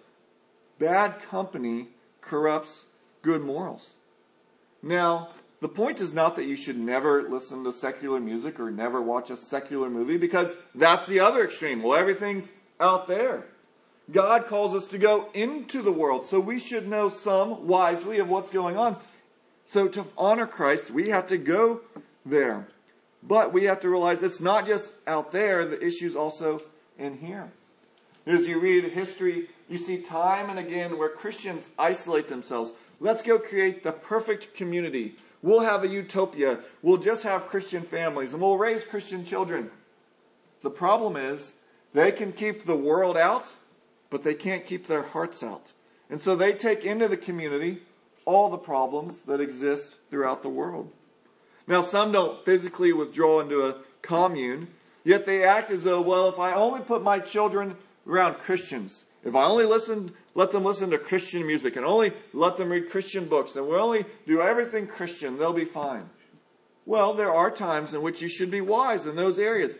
Bad 0.79 1.21
company 1.23 1.89
corrupts 2.21 2.85
good 3.21 3.41
morals. 3.41 3.95
Now, 4.81 5.29
the 5.59 5.67
point 5.67 5.99
is 5.99 6.13
not 6.13 6.35
that 6.35 6.45
you 6.45 6.55
should 6.55 6.77
never 6.77 7.23
listen 7.23 7.63
to 7.63 7.73
secular 7.73 8.19
music 8.19 8.59
or 8.59 8.71
never 8.71 9.01
watch 9.01 9.29
a 9.29 9.37
secular 9.37 9.89
movie 9.89 10.17
because 10.17 10.55
that's 10.75 11.07
the 11.07 11.19
other 11.19 11.43
extreme. 11.43 11.81
Well, 11.81 11.99
everything's 11.99 12.51
out 12.79 13.07
there. 13.07 13.47
God 14.11 14.47
calls 14.47 14.73
us 14.73 14.87
to 14.87 14.97
go 14.97 15.29
into 15.33 15.81
the 15.81 15.91
world, 15.91 16.25
so 16.25 16.39
we 16.39 16.59
should 16.59 16.87
know 16.87 17.09
some 17.09 17.67
wisely 17.67 18.19
of 18.19 18.29
what's 18.29 18.49
going 18.49 18.77
on. 18.77 18.97
So 19.63 19.87
to 19.87 20.05
honor 20.17 20.45
Christ, 20.45 20.91
we 20.91 21.09
have 21.09 21.27
to 21.27 21.37
go 21.37 21.81
there. 22.25 22.67
But 23.23 23.51
we 23.51 23.63
have 23.63 23.79
to 23.79 23.89
realize 23.89 24.21
it's 24.21 24.39
not 24.39 24.67
just 24.67 24.93
out 25.07 25.31
there, 25.31 25.65
the 25.65 25.83
issue's 25.83 26.15
also 26.15 26.61
in 26.99 27.17
here. 27.17 27.51
As 28.27 28.47
you 28.47 28.59
read 28.59 28.83
history, 28.85 29.49
you 29.67 29.77
see 29.77 29.97
time 29.97 30.49
and 30.49 30.59
again 30.59 30.97
where 30.97 31.09
Christians 31.09 31.69
isolate 31.77 32.27
themselves. 32.27 32.71
Let's 32.99 33.23
go 33.23 33.39
create 33.39 33.83
the 33.83 33.91
perfect 33.91 34.53
community. 34.53 35.15
We'll 35.41 35.61
have 35.61 35.83
a 35.83 35.87
utopia. 35.87 36.59
We'll 36.81 36.97
just 36.97 37.23
have 37.23 37.47
Christian 37.47 37.83
families 37.83 38.33
and 38.33 38.41
we'll 38.41 38.57
raise 38.57 38.83
Christian 38.83 39.23
children. 39.23 39.69
The 40.61 40.69
problem 40.69 41.15
is 41.15 41.53
they 41.93 42.11
can 42.11 42.31
keep 42.31 42.65
the 42.65 42.75
world 42.75 43.17
out, 43.17 43.55
but 44.15 44.23
they 44.23 44.33
can't 44.33 44.65
keep 44.65 44.87
their 44.87 45.01
hearts 45.01 45.43
out. 45.43 45.73
And 46.09 46.21
so 46.21 46.37
they 46.37 46.53
take 46.53 46.85
into 46.85 47.09
the 47.09 47.17
community 47.17 47.81
all 48.23 48.49
the 48.49 48.57
problems 48.57 49.23
that 49.23 49.41
exist 49.41 49.97
throughout 50.09 50.41
the 50.41 50.47
world. 50.47 50.89
Now, 51.67 51.81
some 51.81 52.13
don't 52.13 52.45
physically 52.45 52.93
withdraw 52.93 53.41
into 53.41 53.67
a 53.67 53.75
commune, 54.01 54.69
yet 55.03 55.25
they 55.25 55.43
act 55.43 55.69
as 55.69 55.83
though, 55.83 55.99
well, 55.99 56.29
if 56.29 56.39
I 56.39 56.53
only 56.53 56.79
put 56.79 57.03
my 57.03 57.19
children 57.19 57.75
around 58.07 58.35
Christians, 58.35 59.03
if 59.25 59.35
I 59.35 59.43
only 59.43 59.65
listen, 59.65 60.13
let 60.33 60.53
them 60.53 60.63
listen 60.63 60.91
to 60.91 60.97
Christian 60.97 61.45
music 61.45 61.75
and 61.75 61.85
only 61.85 62.13
let 62.31 62.55
them 62.55 62.69
read 62.69 62.89
Christian 62.89 63.25
books 63.25 63.57
and 63.57 63.67
we 63.67 63.75
only 63.75 64.05
do 64.25 64.39
everything 64.39 64.87
Christian, 64.87 65.37
they'll 65.37 65.51
be 65.51 65.65
fine. 65.65 66.09
Well, 66.85 67.13
there 67.13 67.33
are 67.35 67.51
times 67.51 67.93
in 67.93 68.01
which 68.01 68.21
you 68.21 68.29
should 68.29 68.49
be 68.49 68.61
wise 68.61 69.05
in 69.05 69.17
those 69.17 69.37
areas. 69.37 69.75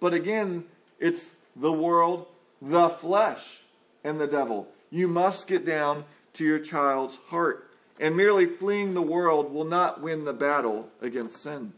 But 0.00 0.14
again, 0.14 0.64
it's 0.98 1.28
the 1.54 1.70
world, 1.70 2.28
the 2.62 2.88
flesh, 2.88 3.60
and 4.04 4.20
the 4.20 4.26
devil. 4.26 4.68
You 4.90 5.08
must 5.08 5.46
get 5.46 5.64
down 5.64 6.04
to 6.34 6.44
your 6.44 6.58
child's 6.58 7.16
heart. 7.26 7.70
And 7.98 8.16
merely 8.16 8.46
fleeing 8.46 8.94
the 8.94 9.02
world 9.02 9.52
will 9.52 9.64
not 9.64 10.02
win 10.02 10.24
the 10.24 10.32
battle 10.32 10.88
against 11.00 11.38
sin. 11.38 11.72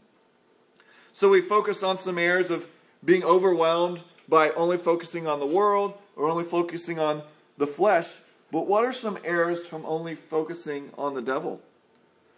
So 1.13 1.29
we 1.29 1.41
focus 1.41 1.83
on 1.83 1.97
some 1.97 2.17
areas 2.17 2.51
of 2.51 2.67
being 3.03 3.23
overwhelmed 3.23 4.03
by 4.27 4.49
only 4.51 4.77
focusing 4.77 5.27
on 5.27 5.39
the 5.39 5.45
world 5.45 5.93
or 6.15 6.27
only 6.27 6.43
focusing 6.43 6.99
on 6.99 7.21
the 7.57 7.67
flesh. 7.67 8.17
But 8.51 8.67
what 8.67 8.83
are 8.83 8.93
some 8.93 9.17
errors 9.23 9.65
from 9.65 9.85
only 9.85 10.15
focusing 10.15 10.91
on 10.97 11.13
the 11.13 11.21
devil? 11.21 11.61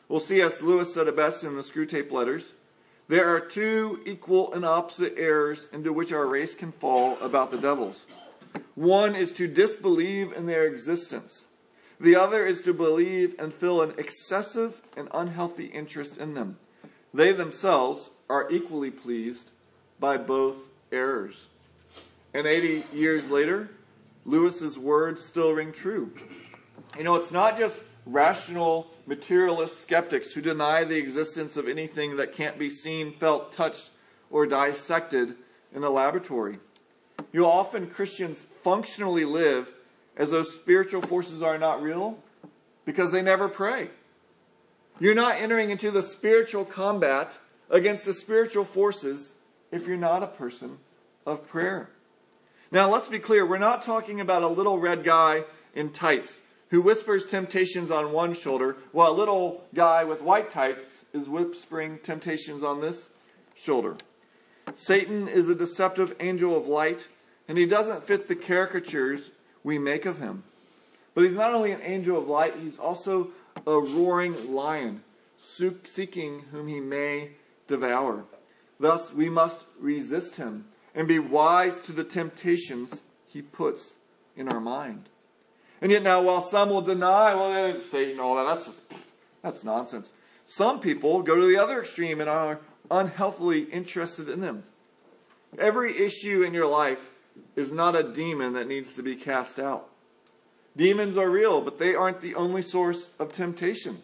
Well, 0.07 0.19
C.S. 0.19 0.61
Lewis 0.61 0.93
said 0.93 1.07
it 1.07 1.15
best 1.15 1.43
in 1.43 1.55
the 1.55 1.61
Screwtape 1.61 2.11
Letters. 2.11 2.53
There 3.07 3.33
are 3.35 3.39
two 3.39 4.01
equal 4.05 4.53
and 4.53 4.65
opposite 4.65 5.15
errors 5.17 5.69
into 5.71 5.93
which 5.93 6.11
our 6.11 6.27
race 6.27 6.53
can 6.53 6.71
fall 6.71 7.17
about 7.21 7.51
the 7.51 7.57
devils. 7.57 8.05
One 8.75 9.15
is 9.15 9.31
to 9.33 9.47
disbelieve 9.47 10.31
in 10.31 10.45
their 10.45 10.65
existence. 10.65 11.45
The 11.99 12.15
other 12.15 12.45
is 12.45 12.61
to 12.61 12.73
believe 12.73 13.35
and 13.37 13.53
feel 13.53 13.81
an 13.81 13.93
excessive 13.97 14.81
and 14.95 15.09
unhealthy 15.13 15.65
interest 15.65 16.17
in 16.17 16.33
them. 16.33 16.57
They 17.13 17.33
themselves 17.33 18.09
are 18.29 18.49
equally 18.49 18.91
pleased 18.91 19.51
by 19.99 20.17
both 20.17 20.69
errors. 20.91 21.47
And 22.33 22.47
80 22.47 22.85
years 22.93 23.29
later, 23.29 23.69
Lewis's 24.25 24.77
words 24.77 25.25
still 25.25 25.51
ring 25.51 25.73
true. 25.73 26.13
You 26.97 27.03
know, 27.03 27.15
it's 27.15 27.31
not 27.31 27.57
just 27.57 27.83
rational 28.05 28.87
materialist 29.05 29.81
skeptics 29.81 30.31
who 30.31 30.41
deny 30.41 30.83
the 30.83 30.97
existence 30.97 31.57
of 31.57 31.67
anything 31.67 32.17
that 32.17 32.33
can't 32.33 32.57
be 32.57 32.69
seen, 32.69 33.11
felt, 33.11 33.51
touched, 33.51 33.89
or 34.29 34.45
dissected 34.45 35.35
in 35.73 35.83
a 35.83 35.89
laboratory. 35.89 36.59
You 37.31 37.45
often 37.45 37.87
Christians 37.87 38.45
functionally 38.63 39.25
live 39.25 39.73
as 40.17 40.31
though 40.31 40.43
spiritual 40.43 41.01
forces 41.01 41.41
are 41.41 41.57
not 41.57 41.81
real 41.81 42.19
because 42.85 43.11
they 43.11 43.21
never 43.21 43.47
pray. 43.47 43.89
You're 44.99 45.15
not 45.15 45.35
entering 45.35 45.69
into 45.69 45.91
the 45.91 46.01
spiritual 46.01 46.65
combat 46.65 47.39
against 47.69 48.05
the 48.05 48.13
spiritual 48.13 48.65
forces 48.65 49.33
if 49.71 49.87
you're 49.87 49.97
not 49.97 50.23
a 50.23 50.27
person 50.27 50.79
of 51.25 51.47
prayer. 51.47 51.89
Now, 52.71 52.89
let's 52.89 53.07
be 53.07 53.19
clear. 53.19 53.45
We're 53.45 53.57
not 53.57 53.83
talking 53.83 54.19
about 54.19 54.43
a 54.43 54.47
little 54.47 54.77
red 54.77 55.03
guy 55.03 55.45
in 55.73 55.91
tights 55.91 56.39
who 56.69 56.81
whispers 56.81 57.25
temptations 57.25 57.89
on 57.89 58.11
one 58.11 58.33
shoulder, 58.33 58.77
while 58.91 59.11
a 59.11 59.13
little 59.13 59.63
guy 59.73 60.03
with 60.03 60.21
white 60.21 60.51
tights 60.51 61.03
is 61.13 61.27
whispering 61.27 61.97
temptations 61.99 62.61
on 62.61 62.79
this 62.81 63.09
shoulder. 63.55 63.95
Satan 64.73 65.27
is 65.27 65.49
a 65.49 65.55
deceptive 65.55 66.15
angel 66.19 66.55
of 66.55 66.67
light, 66.67 67.07
and 67.47 67.57
he 67.57 67.65
doesn't 67.65 68.05
fit 68.05 68.27
the 68.27 68.35
caricatures 68.35 69.31
we 69.63 69.77
make 69.77 70.05
of 70.05 70.19
him. 70.19 70.43
But 71.13 71.23
he's 71.23 71.35
not 71.35 71.53
only 71.53 71.71
an 71.71 71.81
angel 71.83 72.17
of 72.17 72.27
light, 72.27 72.55
he's 72.61 72.77
also 72.77 73.31
a 73.65 73.79
roaring 73.79 74.53
lion, 74.53 75.03
seeking 75.37 76.45
whom 76.51 76.67
he 76.67 76.79
may 76.79 77.31
devour. 77.67 78.25
Thus, 78.79 79.13
we 79.13 79.29
must 79.29 79.65
resist 79.79 80.37
him 80.37 80.65
and 80.95 81.07
be 81.07 81.19
wise 81.19 81.77
to 81.81 81.91
the 81.91 82.03
temptations 82.03 83.03
he 83.27 83.41
puts 83.41 83.95
in 84.35 84.47
our 84.47 84.59
mind. 84.61 85.09
And 85.81 85.91
yet 85.91 86.03
now, 86.03 86.21
while 86.21 86.41
some 86.41 86.69
will 86.69 86.81
deny, 86.81 87.35
well, 87.35 87.65
it's 87.67 87.89
Satan, 87.89 88.19
all 88.19 88.35
that, 88.35 88.43
that's, 88.43 88.77
that's 89.41 89.63
nonsense. 89.63 90.11
Some 90.45 90.79
people 90.79 91.21
go 91.21 91.35
to 91.35 91.45
the 91.45 91.57
other 91.57 91.79
extreme 91.81 92.19
and 92.19 92.29
are 92.29 92.59
unhealthily 92.91 93.61
interested 93.63 94.29
in 94.29 94.41
them. 94.41 94.63
Every 95.57 95.97
issue 95.97 96.43
in 96.43 96.53
your 96.53 96.67
life 96.67 97.11
is 97.55 97.71
not 97.71 97.95
a 97.95 98.03
demon 98.03 98.53
that 98.53 98.67
needs 98.67 98.93
to 98.93 99.03
be 99.03 99.15
cast 99.15 99.59
out. 99.59 99.89
Demons 100.75 101.17
are 101.17 101.29
real, 101.29 101.61
but 101.61 101.79
they 101.79 101.95
aren't 101.95 102.21
the 102.21 102.35
only 102.35 102.61
source 102.61 103.09
of 103.19 103.31
temptation. 103.31 104.01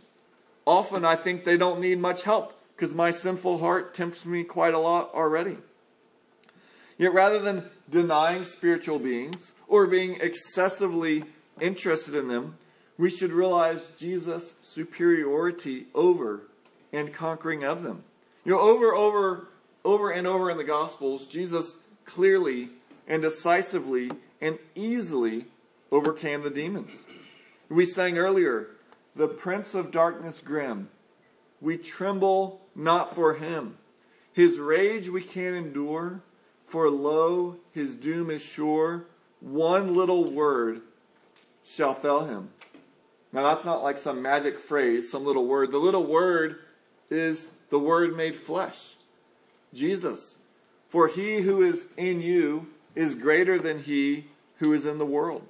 Often 0.65 1.05
I 1.05 1.15
think 1.15 1.45
they 1.45 1.57
don't 1.57 1.79
need 1.79 1.99
much 1.99 2.23
help 2.23 2.59
because 2.75 2.93
my 2.93 3.11
sinful 3.11 3.59
heart 3.59 3.93
tempts 3.93 4.25
me 4.25 4.43
quite 4.43 4.73
a 4.73 4.79
lot 4.79 5.13
already. 5.13 5.57
Yet 6.97 7.13
rather 7.13 7.39
than 7.39 7.69
denying 7.89 8.43
spiritual 8.43 8.99
beings 8.99 9.53
or 9.67 9.85
being 9.85 10.17
excessively 10.19 11.23
interested 11.61 12.15
in 12.15 12.27
them, 12.27 12.57
we 12.97 13.09
should 13.09 13.31
realize 13.31 13.91
Jesus' 13.97 14.53
superiority 14.61 15.87
over 15.93 16.47
and 16.91 17.13
conquering 17.13 17.63
of 17.63 17.83
them. 17.83 18.03
You 18.45 18.51
know, 18.51 18.59
over, 18.59 18.93
over, 18.93 19.47
over 19.83 20.11
and 20.11 20.27
over 20.27 20.51
in 20.51 20.57
the 20.57 20.63
Gospels, 20.63 21.25
Jesus 21.25 21.75
clearly 22.05 22.69
and 23.07 23.21
decisively 23.21 24.11
and 24.39 24.59
easily 24.75 25.45
overcame 25.91 26.43
the 26.43 26.51
demons. 26.51 26.95
We 27.69 27.85
sang 27.85 28.17
earlier, 28.17 28.69
the 29.15 29.27
Prince 29.27 29.73
of 29.73 29.91
Darkness 29.91 30.41
grim. 30.41 30.89
We 31.59 31.77
tremble 31.77 32.61
not 32.75 33.15
for 33.15 33.33
him. 33.33 33.77
His 34.31 34.59
rage 34.59 35.09
we 35.09 35.23
can't 35.23 35.55
endure 35.55 36.21
for 36.67 36.89
lo, 36.89 37.57
his 37.71 37.95
doom 37.95 38.29
is 38.29 38.41
sure. 38.41 39.05
One 39.39 39.95
little 39.95 40.25
word 40.25 40.81
shall 41.63 41.93
fell 41.93 42.25
him. 42.25 42.49
Now, 43.31 43.43
that's 43.43 43.65
not 43.65 43.83
like 43.83 43.97
some 43.97 44.21
magic 44.21 44.59
phrase, 44.59 45.09
some 45.09 45.25
little 45.25 45.45
word. 45.45 45.71
The 45.71 45.77
little 45.77 46.05
word 46.05 46.59
is 47.09 47.51
the 47.69 47.79
Word 47.79 48.15
made 48.15 48.35
flesh, 48.35 48.95
Jesus. 49.73 50.37
For 50.89 51.07
he 51.07 51.41
who 51.41 51.61
is 51.61 51.87
in 51.97 52.21
you 52.21 52.67
is 52.95 53.15
greater 53.15 53.59
than 53.59 53.83
he 53.83 54.27
who 54.59 54.71
is 54.71 54.85
in 54.85 54.97
the 54.97 55.05
world. 55.05 55.43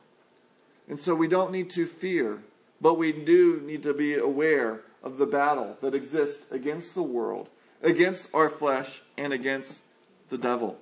And 0.87 0.99
so 0.99 1.13
we 1.13 1.27
don't 1.27 1.51
need 1.51 1.69
to 1.71 1.85
fear, 1.85 2.43
but 2.81 2.95
we 2.95 3.11
do 3.11 3.61
need 3.63 3.83
to 3.83 3.93
be 3.93 4.15
aware 4.15 4.81
of 5.03 5.17
the 5.17 5.25
battle 5.25 5.77
that 5.81 5.93
exists 5.93 6.47
against 6.51 6.95
the 6.95 7.03
world, 7.03 7.49
against 7.81 8.27
our 8.33 8.49
flesh, 8.49 9.03
and 9.17 9.33
against 9.33 9.81
the 10.29 10.37
devil. 10.37 10.79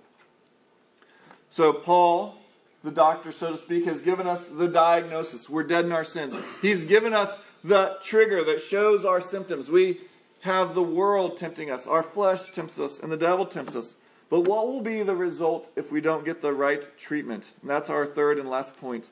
So, 1.50 1.74
Paul, 1.74 2.36
the 2.84 2.91
doctor, 2.91 3.32
so 3.32 3.52
to 3.52 3.58
speak, 3.58 3.86
has 3.86 4.02
given 4.02 4.28
us 4.28 4.48
the 4.48 4.67
diagnosis. 4.67 5.50
We're 5.50 5.63
dead 5.63 5.86
in 5.86 5.91
our 5.91 6.04
sins. 6.04 6.36
He's 6.62 6.86
given 6.86 7.13
us 7.13 7.38
the 7.63 7.98
trigger 8.02 8.43
that 8.46 8.62
shows 8.62 9.06
our 9.06 9.22
symptoms. 9.22 9.69
We 9.69 10.00
have 10.43 10.75
the 10.75 10.84
world 10.84 11.38
tempting 11.38 11.71
us, 11.71 11.88
our 11.88 12.03
flesh 12.03 12.51
tempts 12.51 12.77
us, 12.77 12.99
and 12.99 13.10
the 13.10 13.17
devil 13.17 13.45
tempts 13.45 13.77
us. 13.77 13.95
But 14.29 14.41
what 14.41 14.67
will 14.67 14.82
be 14.82 15.01
the 15.01 15.15
result 15.15 15.71
if 15.77 15.89
we 15.89 16.01
don't 16.01 16.25
get 16.25 16.41
the 16.41 16.51
right 16.51 16.86
treatment? 16.97 17.51
And 17.62 17.69
that's 17.69 17.89
our 17.89 18.06
third 18.06 18.38
and 18.38 18.49
last 18.49 18.75
point 18.75 19.10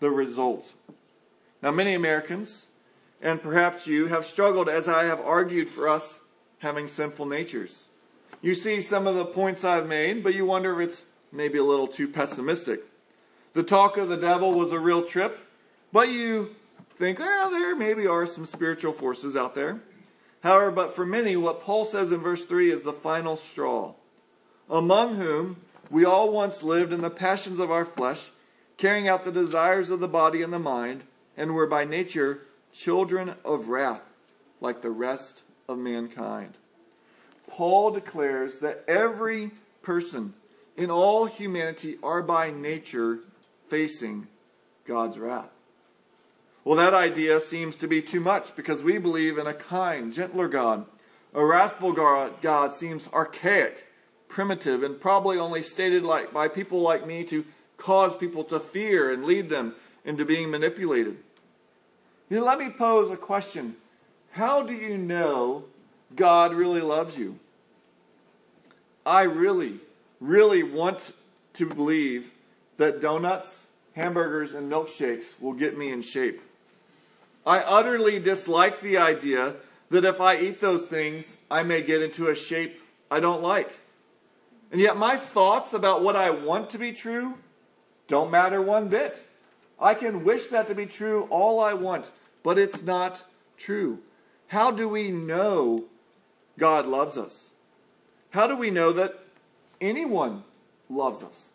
the 0.00 0.10
result. 0.10 0.72
Now, 1.62 1.72
many 1.72 1.92
Americans, 1.92 2.66
and 3.20 3.42
perhaps 3.42 3.86
you, 3.86 4.06
have 4.06 4.24
struggled 4.24 4.70
as 4.70 4.88
I 4.88 5.04
have 5.04 5.20
argued 5.20 5.68
for 5.68 5.90
us 5.90 6.20
having 6.60 6.88
sinful 6.88 7.26
natures. 7.26 7.84
You 8.40 8.54
see 8.54 8.80
some 8.80 9.06
of 9.06 9.14
the 9.14 9.26
points 9.26 9.64
I've 9.64 9.86
made, 9.86 10.24
but 10.24 10.34
you 10.34 10.46
wonder 10.46 10.80
if 10.80 10.88
it's 10.88 11.02
maybe 11.30 11.58
a 11.58 11.64
little 11.64 11.86
too 11.86 12.08
pessimistic. 12.08 12.80
The 13.52 13.62
talk 13.62 13.98
of 13.98 14.08
the 14.08 14.16
devil 14.16 14.54
was 14.54 14.72
a 14.72 14.78
real 14.78 15.04
trip, 15.04 15.38
but 15.92 16.08
you 16.08 16.56
think, 16.96 17.18
well, 17.18 17.50
there 17.50 17.76
maybe 17.76 18.06
are 18.06 18.26
some 18.26 18.46
spiritual 18.46 18.94
forces 18.94 19.36
out 19.36 19.54
there. 19.54 19.82
However, 20.42 20.70
but 20.70 20.96
for 20.96 21.06
many, 21.06 21.36
what 21.36 21.62
Paul 21.62 21.84
says 21.84 22.10
in 22.10 22.20
verse 22.20 22.44
3 22.44 22.70
is 22.70 22.82
the 22.82 22.92
final 22.92 23.36
straw. 23.36 23.94
Among 24.68 25.16
whom 25.16 25.56
we 25.90 26.04
all 26.04 26.32
once 26.32 26.62
lived 26.62 26.92
in 26.92 27.00
the 27.00 27.10
passions 27.10 27.58
of 27.58 27.70
our 27.70 27.84
flesh, 27.84 28.30
carrying 28.76 29.06
out 29.06 29.24
the 29.24 29.32
desires 29.32 29.90
of 29.90 30.00
the 30.00 30.08
body 30.08 30.42
and 30.42 30.52
the 30.52 30.58
mind, 30.58 31.04
and 31.36 31.54
were 31.54 31.66
by 31.66 31.84
nature 31.84 32.40
children 32.72 33.34
of 33.44 33.68
wrath, 33.68 34.10
like 34.60 34.82
the 34.82 34.90
rest 34.90 35.42
of 35.68 35.78
mankind. 35.78 36.54
Paul 37.46 37.90
declares 37.90 38.58
that 38.58 38.84
every 38.88 39.52
person 39.82 40.34
in 40.76 40.90
all 40.90 41.26
humanity 41.26 41.98
are 42.02 42.22
by 42.22 42.50
nature 42.50 43.20
facing 43.68 44.26
God's 44.86 45.18
wrath. 45.18 45.50
Well, 46.64 46.76
that 46.76 46.94
idea 46.94 47.40
seems 47.40 47.76
to 47.78 47.88
be 47.88 48.02
too 48.02 48.20
much 48.20 48.54
because 48.54 48.82
we 48.82 48.98
believe 48.98 49.36
in 49.36 49.48
a 49.48 49.54
kind, 49.54 50.12
gentler 50.12 50.46
God. 50.46 50.86
A 51.34 51.44
wrathful 51.44 51.92
God 51.92 52.74
seems 52.74 53.08
archaic, 53.12 53.86
primitive, 54.28 54.82
and 54.82 55.00
probably 55.00 55.38
only 55.38 55.60
stated 55.60 56.04
like, 56.04 56.32
by 56.32 56.46
people 56.46 56.80
like 56.80 57.06
me 57.06 57.24
to 57.24 57.44
cause 57.78 58.14
people 58.14 58.44
to 58.44 58.60
fear 58.60 59.10
and 59.10 59.24
lead 59.24 59.50
them 59.50 59.74
into 60.04 60.24
being 60.24 60.50
manipulated. 60.50 61.16
Now, 62.30 62.44
let 62.44 62.58
me 62.58 62.70
pose 62.70 63.10
a 63.10 63.16
question. 63.16 63.76
How 64.30 64.62
do 64.62 64.72
you 64.72 64.96
know 64.96 65.64
God 66.14 66.54
really 66.54 66.80
loves 66.80 67.18
you? 67.18 67.38
I 69.04 69.22
really, 69.22 69.80
really 70.20 70.62
want 70.62 71.12
to 71.54 71.66
believe 71.66 72.30
that 72.76 73.00
donuts, 73.00 73.66
hamburgers, 73.94 74.54
and 74.54 74.70
milkshakes 74.70 75.40
will 75.40 75.52
get 75.54 75.76
me 75.76 75.90
in 75.90 76.02
shape. 76.02 76.40
I 77.44 77.58
utterly 77.58 78.18
dislike 78.18 78.80
the 78.80 78.98
idea 78.98 79.56
that 79.90 80.04
if 80.04 80.20
I 80.20 80.38
eat 80.38 80.60
those 80.60 80.86
things, 80.86 81.36
I 81.50 81.62
may 81.62 81.82
get 81.82 82.02
into 82.02 82.28
a 82.28 82.34
shape 82.34 82.80
I 83.10 83.20
don't 83.20 83.42
like. 83.42 83.78
And 84.70 84.80
yet, 84.80 84.96
my 84.96 85.16
thoughts 85.16 85.74
about 85.74 86.02
what 86.02 86.16
I 86.16 86.30
want 86.30 86.70
to 86.70 86.78
be 86.78 86.92
true 86.92 87.38
don't 88.08 88.30
matter 88.30 88.60
one 88.60 88.88
bit. 88.88 89.24
I 89.80 89.94
can 89.94 90.24
wish 90.24 90.46
that 90.48 90.68
to 90.68 90.74
be 90.74 90.86
true 90.86 91.26
all 91.30 91.60
I 91.60 91.74
want, 91.74 92.10
but 92.42 92.58
it's 92.58 92.82
not 92.82 93.24
true. 93.56 93.98
How 94.48 94.70
do 94.70 94.88
we 94.88 95.10
know 95.10 95.84
God 96.58 96.86
loves 96.86 97.16
us? 97.16 97.50
How 98.30 98.46
do 98.46 98.56
we 98.56 98.70
know 98.70 98.92
that 98.92 99.18
anyone 99.80 100.44
loves 100.88 101.22
us? 101.22 101.48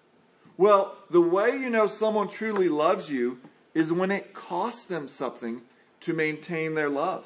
Well, 0.58 0.96
the 1.10 1.22
way 1.22 1.52
you 1.52 1.70
know 1.70 1.88
someone 1.88 2.28
truly 2.28 2.70
loves 2.70 3.10
you 3.10 3.40
is 3.74 3.94
when 3.94 4.12
it 4.12 4.34
costs 4.34 4.84
them 4.84 5.08
something 5.08 5.62
to 6.02 6.14
maintain 6.14 6.76
their 6.76 6.90
love. 6.90 7.26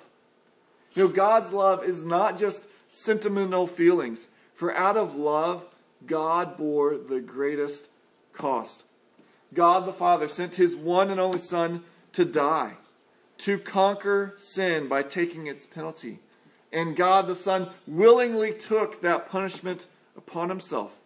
You 0.94 1.06
know, 1.06 1.10
God's 1.10 1.52
love 1.52 1.84
is 1.84 2.04
not 2.04 2.38
just 2.38 2.66
sentimental 2.88 3.68
feelings, 3.68 4.28
for 4.54 4.76
out 4.76 4.98
of 4.98 5.16
love, 5.16 5.66
God 6.06 6.58
bore 6.58 6.98
the 6.98 7.22
greatest 7.22 7.88
cost. 8.34 8.84
God 9.54 9.86
the 9.86 9.94
Father 9.94 10.28
sent 10.28 10.56
his 10.56 10.76
one 10.76 11.10
and 11.10 11.20
only 11.20 11.38
Son 11.38 11.84
to 12.14 12.26
die, 12.26 12.74
to 13.40 13.58
conquer 13.58 14.34
sin 14.38 14.88
by 14.88 15.04
taking 15.04 15.48
its 15.48 15.66
penalty. 15.66 16.20
And 16.72 16.96
God 16.96 17.28
the 17.28 17.36
Son 17.36 17.70
willingly 17.86 18.54
took 18.54 19.02
that 19.02 19.30
punishment 19.30 19.88
upon 20.16 20.50
himself. 20.50 20.98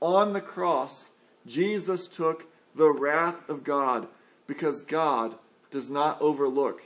On 0.00 0.32
the 0.32 0.40
cross, 0.40 1.08
Jesus 1.46 2.06
took 2.06 2.46
the 2.74 2.90
wrath 2.90 3.48
of 3.48 3.64
God 3.64 4.08
because 4.46 4.82
God 4.82 5.34
does 5.70 5.90
not 5.90 6.20
overlook 6.20 6.82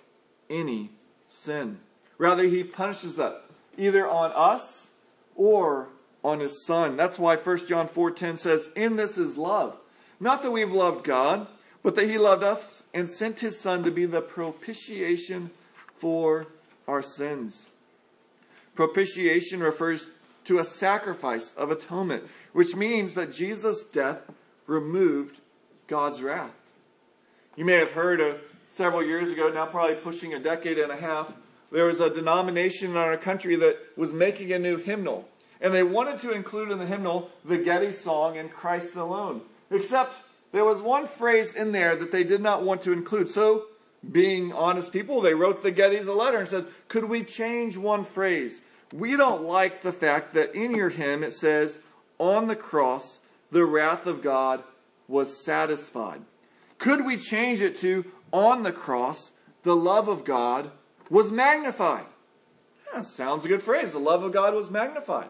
any 0.50 0.90
sin. 1.26 1.78
Rather, 2.18 2.44
he 2.44 2.62
punishes 2.64 3.16
that 3.16 3.42
either 3.76 4.08
on 4.08 4.32
us 4.34 4.88
or 5.34 5.88
on 6.22 6.40
his 6.40 6.64
son. 6.64 6.96
That's 6.96 7.18
why 7.18 7.36
1 7.36 7.66
John 7.66 7.88
4:10 7.88 8.36
says, 8.36 8.70
"In 8.76 8.96
this 8.96 9.18
is 9.18 9.36
love, 9.36 9.76
not 10.20 10.42
that 10.42 10.52
we've 10.52 10.72
loved 10.72 11.04
God, 11.04 11.48
but 11.82 11.96
that 11.96 12.08
he 12.08 12.18
loved 12.18 12.44
us 12.44 12.82
and 12.94 13.08
sent 13.08 13.40
his 13.40 13.58
son 13.58 13.82
to 13.82 13.90
be 13.90 14.04
the 14.04 14.20
propitiation 14.20 15.50
for 15.96 16.46
our 16.86 17.02
sins." 17.02 17.68
Propitiation 18.74 19.60
refers 19.60 20.08
to 20.44 20.58
a 20.58 20.64
sacrifice 20.64 21.52
of 21.56 21.70
atonement, 21.70 22.24
which 22.52 22.74
means 22.74 23.14
that 23.14 23.32
Jesus' 23.32 23.82
death 23.82 24.22
removed 24.66 25.40
God's 25.86 26.22
wrath. 26.22 26.52
You 27.56 27.64
may 27.64 27.74
have 27.74 27.92
heard 27.92 28.20
uh, 28.20 28.34
several 28.72 29.04
years 29.04 29.30
ago, 29.30 29.50
now 29.50 29.66
probably 29.66 29.96
pushing 29.96 30.32
a 30.32 30.38
decade 30.38 30.78
and 30.78 30.90
a 30.90 30.96
half, 30.96 31.30
there 31.70 31.84
was 31.84 32.00
a 32.00 32.08
denomination 32.08 32.92
in 32.92 32.96
our 32.96 33.18
country 33.18 33.54
that 33.56 33.78
was 33.96 34.14
making 34.14 34.50
a 34.50 34.58
new 34.58 34.78
hymnal. 34.78 35.28
And 35.60 35.74
they 35.74 35.82
wanted 35.82 36.20
to 36.20 36.32
include 36.32 36.70
in 36.70 36.78
the 36.78 36.86
hymnal 36.86 37.30
the 37.44 37.58
Getty 37.58 37.92
song 37.92 38.36
In 38.36 38.48
Christ 38.48 38.96
Alone. 38.96 39.42
Except 39.70 40.22
there 40.52 40.64
was 40.64 40.80
one 40.80 41.06
phrase 41.06 41.54
in 41.54 41.72
there 41.72 41.94
that 41.96 42.12
they 42.12 42.24
did 42.24 42.40
not 42.40 42.62
want 42.62 42.82
to 42.82 42.92
include. 42.92 43.30
So, 43.30 43.66
being 44.10 44.52
honest 44.52 44.90
people, 44.90 45.20
they 45.20 45.34
wrote 45.34 45.62
the 45.62 45.70
Gettys 45.70 46.06
a 46.06 46.12
letter 46.12 46.38
and 46.38 46.48
said, 46.48 46.66
Could 46.88 47.04
we 47.04 47.22
change 47.22 47.76
one 47.76 48.04
phrase? 48.04 48.60
We 48.92 49.16
don't 49.16 49.44
like 49.44 49.82
the 49.82 49.92
fact 49.92 50.32
that 50.34 50.54
in 50.54 50.74
your 50.74 50.88
hymn 50.88 51.22
it 51.22 51.32
says, 51.32 51.78
On 52.18 52.48
the 52.48 52.56
cross, 52.56 53.20
the 53.50 53.64
wrath 53.64 54.06
of 54.06 54.22
God 54.22 54.64
was 55.06 55.44
satisfied. 55.44 56.22
Could 56.78 57.06
we 57.06 57.16
change 57.16 57.60
it 57.60 57.76
to, 57.76 58.04
on 58.32 58.62
the 58.62 58.72
cross, 58.72 59.32
the 59.62 59.76
love 59.76 60.08
of 60.08 60.24
God 60.24 60.70
was 61.10 61.30
magnified? 61.30 62.06
Yeah, 62.92 63.02
sounds 63.02 63.44
a 63.44 63.48
good 63.48 63.62
phrase. 63.62 63.92
The 63.92 63.98
love 63.98 64.22
of 64.22 64.32
God 64.32 64.54
was 64.54 64.70
magnified. 64.70 65.28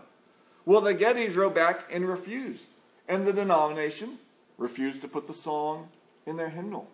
Well, 0.64 0.80
the 0.80 0.94
Gettys 0.94 1.36
wrote 1.36 1.54
back 1.54 1.84
and 1.90 2.08
refused. 2.08 2.68
And 3.08 3.26
the 3.26 3.32
denomination 3.32 4.18
refused 4.58 5.02
to 5.02 5.08
put 5.08 5.26
the 5.26 5.34
song 5.34 5.88
in 6.24 6.36
their 6.36 6.50
hymnal. 6.50 6.88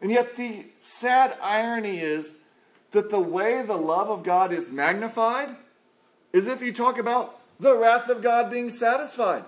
And 0.00 0.10
yet, 0.10 0.36
the 0.36 0.66
sad 0.78 1.36
irony 1.42 2.00
is 2.00 2.36
that 2.92 3.10
the 3.10 3.20
way 3.20 3.62
the 3.62 3.76
love 3.76 4.08
of 4.08 4.22
God 4.22 4.52
is 4.52 4.70
magnified 4.70 5.56
is 6.32 6.46
if 6.46 6.62
you 6.62 6.72
talk 6.72 6.98
about 6.98 7.40
the 7.58 7.76
wrath 7.76 8.08
of 8.08 8.22
God 8.22 8.50
being 8.50 8.68
satisfied. 8.68 9.44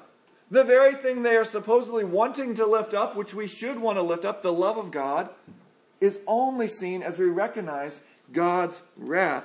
The 0.51 0.65
very 0.65 0.95
thing 0.95 1.23
they 1.23 1.37
are 1.37 1.45
supposedly 1.45 2.05
wanting 2.05 2.55
to 2.55 2.67
lift 2.67 2.95
up, 2.95 3.15
which 3.15 3.35
we 3.35 3.47
should 3.47 3.79
want 3.79 3.99
to 3.99 4.03
lift 4.03 4.25
up, 4.25 4.43
the 4.43 4.53
love 4.53 4.79
of 4.79 4.91
God, 4.91 5.29
is 6.01 6.21
only 6.27 6.69
seen 6.69 7.03
as 7.03 7.19
we 7.19 7.27
recognize 7.27 8.01
God's 8.33 8.83
wrath 8.97 9.45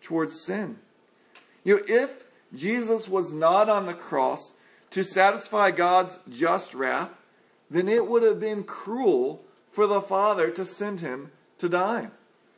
towards 0.00 0.40
sin. 0.40 0.78
You 1.64 1.76
know, 1.76 1.82
if 1.86 2.24
Jesus 2.54 3.08
was 3.08 3.32
not 3.32 3.68
on 3.68 3.86
the 3.86 3.94
cross 3.94 4.52
to 4.90 5.04
satisfy 5.04 5.70
God's 5.70 6.18
just 6.28 6.74
wrath, 6.74 7.24
then 7.70 7.88
it 7.88 8.06
would 8.06 8.22
have 8.22 8.40
been 8.40 8.64
cruel 8.64 9.42
for 9.70 9.86
the 9.86 10.00
Father 10.00 10.50
to 10.50 10.64
send 10.64 11.00
him 11.00 11.30
to 11.58 11.68
die. 11.68 12.08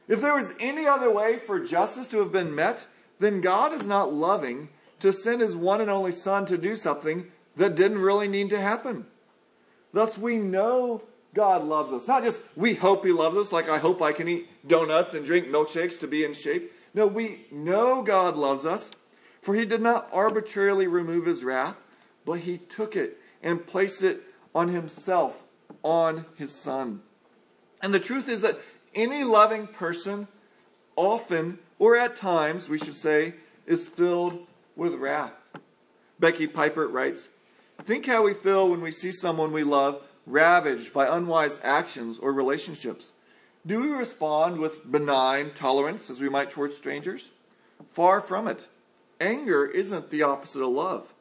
If 0.09 0.21
there 0.21 0.35
was 0.35 0.53
any 0.61 0.87
other 0.87 1.11
way 1.11 1.39
for 1.39 1.61
justice 1.61 2.07
to 2.09 2.19
have 2.19 2.33
been 2.33 2.55
met, 2.55 2.87
then 3.19 3.41
God 3.41 3.73
is 3.73 3.87
not 3.87 4.13
loving 4.13 4.71
to 5.01 5.13
send 5.13 5.41
his 5.41 5.57
one 5.57 5.81
and 5.81 5.91
only 5.91 6.13
Son 6.13 6.47
to 6.47 6.57
do 6.57 6.77
something 6.77 7.31
that 7.57 7.75
didn't 7.75 8.01
really 8.01 8.29
need 8.29 8.51
to 8.51 8.61
happen. 8.61 9.07
Thus, 9.93 10.17
we 10.17 10.39
know 10.39 11.03
God 11.35 11.65
loves 11.65 11.93
us. 11.93 12.07
Not 12.07 12.23
just 12.23 12.41
we 12.57 12.75
hope 12.75 13.05
He 13.05 13.13
loves 13.13 13.37
us, 13.37 13.53
like 13.53 13.69
I 13.69 13.79
hope 13.79 14.03
I 14.03 14.13
can 14.13 14.29
eat 14.29 14.49
donuts 14.67 15.15
and 15.15 15.25
drink 15.25 15.49
milkshakes 15.49 15.99
to 16.01 16.07
be 16.07 16.25
in 16.25 16.35
shape, 16.35 16.73
No, 16.95 17.07
we 17.07 17.47
know 17.51 18.03
God 18.03 18.37
loves 18.37 18.67
us, 18.67 18.91
for 19.41 19.55
he 19.55 19.65
did 19.65 19.81
not 19.81 20.09
arbitrarily 20.13 20.87
remove 20.87 21.27
his 21.27 21.43
wrath, 21.43 21.77
but 22.25 22.41
he 22.41 22.59
took 22.59 22.95
it 22.95 23.19
and 23.43 23.67
placed 23.67 24.03
it 24.03 24.23
on 24.55 24.69
himself, 24.69 25.43
on 25.83 26.27
his 26.37 26.53
son. 26.53 27.01
And 27.81 27.93
the 27.93 28.01
truth 28.01 28.29
is 28.29 28.43
that 28.43 28.59
any 28.95 29.25
loving 29.25 29.67
person 29.67 30.29
often, 30.95 31.59
or 31.79 31.97
at 31.97 32.15
times, 32.15 32.69
we 32.69 32.79
should 32.79 32.95
say, 32.95 33.35
is 33.67 33.89
filled 33.89 34.47
with 34.77 34.95
wrath. 34.95 35.33
Becky 36.21 36.47
Pippert 36.47 36.93
writes, 36.93 37.29
Think 37.85 38.07
how 38.07 38.23
we 38.23 38.35
feel 38.35 38.69
when 38.69 38.81
we 38.81 38.93
see 38.93 39.11
someone 39.11 39.51
we 39.51 39.65
love 39.65 40.03
ravaged 40.27 40.93
by 40.93 41.07
unwise 41.07 41.59
actions 41.63 42.19
or 42.19 42.33
relationships. 42.33 43.13
Do 43.67 43.81
we 43.81 43.93
respond 43.93 44.59
with 44.59 44.91
benign 44.91 45.53
tolerance 45.55 46.11
as 46.11 46.21
we 46.21 46.29
might 46.29 46.51
towards 46.51 46.77
strangers? 46.77 47.31
Far 47.91 48.21
from 48.21 48.49
it. 48.49 48.69
Anger 49.21 49.67
isn't 49.67 50.11
the 50.11 50.23
opposite 50.23 50.63
of 50.63 50.71
love. 50.71 51.15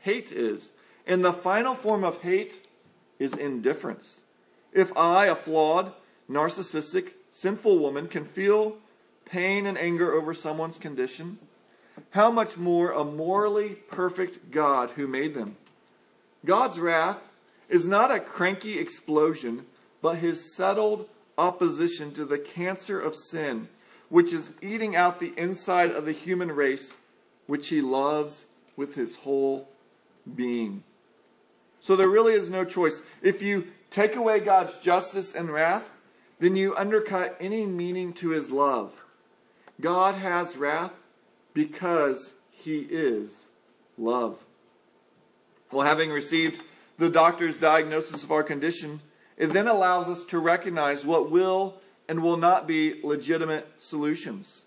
Hate 0.00 0.32
is. 0.32 0.72
And 1.06 1.24
the 1.24 1.32
final 1.32 1.74
form 1.74 2.04
of 2.04 2.22
hate 2.22 2.66
is 3.18 3.34
indifference. 3.34 4.20
If 4.72 4.96
I, 4.96 5.26
a 5.26 5.34
flawed, 5.34 5.92
narcissistic, 6.30 7.12
sinful 7.30 7.78
woman, 7.78 8.08
can 8.08 8.24
feel 8.24 8.76
pain 9.24 9.66
and 9.66 9.76
anger 9.76 10.12
over 10.12 10.32
someone's 10.32 10.78
condition, 10.78 11.38
how 12.10 12.30
much 12.30 12.56
more 12.56 12.92
a 12.92 13.04
morally 13.04 13.70
perfect 13.70 14.50
God 14.50 14.90
who 14.90 15.06
made 15.06 15.34
them? 15.34 15.56
God's 16.44 16.78
wrath 16.78 17.20
is 17.68 17.86
not 17.86 18.10
a 18.10 18.20
cranky 18.20 18.78
explosion, 18.78 19.66
but 20.00 20.16
his 20.16 20.54
settled 20.54 21.08
opposition 21.36 22.12
to 22.12 22.24
the 22.24 22.38
cancer 22.38 23.00
of 23.00 23.14
sin, 23.14 23.68
which 24.08 24.32
is 24.32 24.50
eating 24.62 24.96
out 24.96 25.20
the 25.20 25.32
inside 25.36 25.90
of 25.90 26.04
the 26.04 26.12
human 26.12 26.52
race, 26.52 26.94
which 27.46 27.68
he 27.68 27.80
loves 27.80 28.44
with 28.76 28.94
his 28.94 29.16
whole 29.16 29.68
being. 30.34 30.82
So 31.80 31.96
there 31.96 32.08
really 32.08 32.34
is 32.34 32.50
no 32.50 32.64
choice. 32.64 33.00
If 33.22 33.42
you 33.42 33.68
take 33.90 34.16
away 34.16 34.40
God's 34.40 34.78
justice 34.78 35.34
and 35.34 35.50
wrath, 35.50 35.90
then 36.40 36.56
you 36.56 36.74
undercut 36.76 37.36
any 37.40 37.66
meaning 37.66 38.12
to 38.14 38.30
his 38.30 38.50
love. 38.50 39.04
God 39.80 40.16
has 40.16 40.56
wrath 40.56 40.94
because 41.54 42.32
he 42.50 42.80
is 42.80 43.46
love. 43.96 44.44
Well, 45.70 45.86
having 45.86 46.10
received 46.10 46.62
the 46.98 47.08
doctor's 47.08 47.56
diagnosis 47.56 48.24
of 48.24 48.32
our 48.32 48.42
condition, 48.42 49.00
it 49.36 49.52
then 49.52 49.68
allows 49.68 50.08
us 50.08 50.24
to 50.26 50.38
recognize 50.38 51.06
what 51.06 51.30
will 51.30 51.80
and 52.08 52.22
will 52.22 52.36
not 52.36 52.66
be 52.66 53.00
legitimate 53.02 53.68
solutions. 53.76 54.62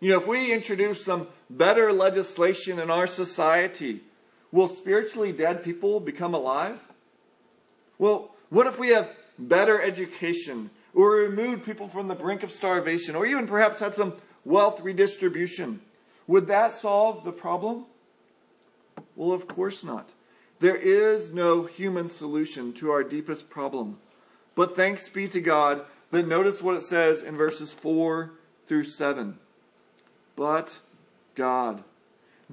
You 0.00 0.10
know, 0.10 0.18
if 0.18 0.26
we 0.26 0.52
introduce 0.52 1.04
some 1.04 1.28
better 1.48 1.92
legislation 1.92 2.78
in 2.78 2.90
our 2.90 3.06
society, 3.06 4.02
will 4.50 4.68
spiritually 4.68 5.32
dead 5.32 5.62
people 5.62 6.00
become 6.00 6.34
alive? 6.34 6.80
Well, 7.98 8.34
what 8.50 8.66
if 8.66 8.78
we 8.78 8.88
have 8.88 9.10
better 9.38 9.80
education 9.80 10.70
or 10.94 11.12
removed 11.12 11.64
people 11.64 11.88
from 11.88 12.08
the 12.08 12.14
brink 12.14 12.42
of 12.42 12.50
starvation 12.50 13.14
or 13.14 13.24
even 13.24 13.46
perhaps 13.46 13.78
had 13.80 13.94
some 13.94 14.14
wealth 14.44 14.80
redistribution? 14.80 15.80
Would 16.26 16.48
that 16.48 16.72
solve 16.72 17.24
the 17.24 17.32
problem? 17.32 17.86
Well, 19.14 19.32
of 19.32 19.46
course 19.46 19.84
not. 19.84 20.10
There 20.58 20.76
is 20.76 21.32
no 21.32 21.64
human 21.64 22.08
solution 22.08 22.72
to 22.74 22.90
our 22.90 23.04
deepest 23.04 23.50
problem. 23.50 23.98
But 24.54 24.74
thanks 24.74 25.08
be 25.08 25.28
to 25.28 25.40
God 25.40 25.84
that 26.10 26.26
notice 26.26 26.62
what 26.62 26.76
it 26.76 26.82
says 26.82 27.22
in 27.22 27.36
verses 27.36 27.72
4 27.72 28.32
through 28.66 28.84
7. 28.84 29.38
But 30.34 30.80
God, 31.34 31.84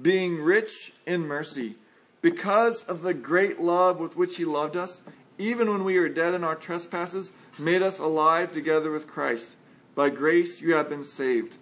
being 0.00 0.42
rich 0.42 0.92
in 1.06 1.26
mercy, 1.26 1.76
because 2.20 2.82
of 2.84 3.02
the 3.02 3.14
great 3.14 3.60
love 3.60 3.98
with 3.98 4.16
which 4.16 4.36
He 4.36 4.44
loved 4.44 4.76
us, 4.76 5.02
even 5.38 5.70
when 5.70 5.84
we 5.84 5.98
were 5.98 6.08
dead 6.08 6.34
in 6.34 6.44
our 6.44 6.54
trespasses, 6.54 7.32
made 7.58 7.82
us 7.82 7.98
alive 7.98 8.52
together 8.52 8.90
with 8.90 9.06
Christ. 9.06 9.56
By 9.94 10.10
grace 10.10 10.60
you 10.60 10.74
have 10.74 10.88
been 10.88 11.04
saved, 11.04 11.56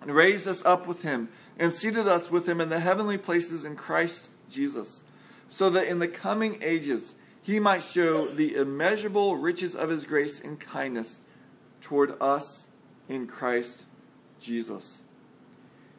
and 0.00 0.14
raised 0.14 0.48
us 0.48 0.64
up 0.64 0.86
with 0.86 1.02
Him, 1.02 1.28
and 1.58 1.72
seated 1.72 2.08
us 2.08 2.30
with 2.30 2.48
Him 2.48 2.60
in 2.60 2.70
the 2.70 2.80
heavenly 2.80 3.18
places 3.18 3.64
in 3.64 3.76
Christ 3.76 4.28
Jesus 4.48 5.04
so 5.50 5.68
that 5.68 5.88
in 5.88 5.98
the 5.98 6.08
coming 6.08 6.58
ages 6.62 7.14
he 7.42 7.58
might 7.58 7.82
show 7.82 8.26
the 8.26 8.54
immeasurable 8.54 9.36
riches 9.36 9.74
of 9.74 9.90
his 9.90 10.06
grace 10.06 10.40
and 10.40 10.58
kindness 10.60 11.20
toward 11.80 12.14
us 12.22 12.66
in 13.08 13.26
Christ 13.26 13.84
Jesus. 14.38 15.00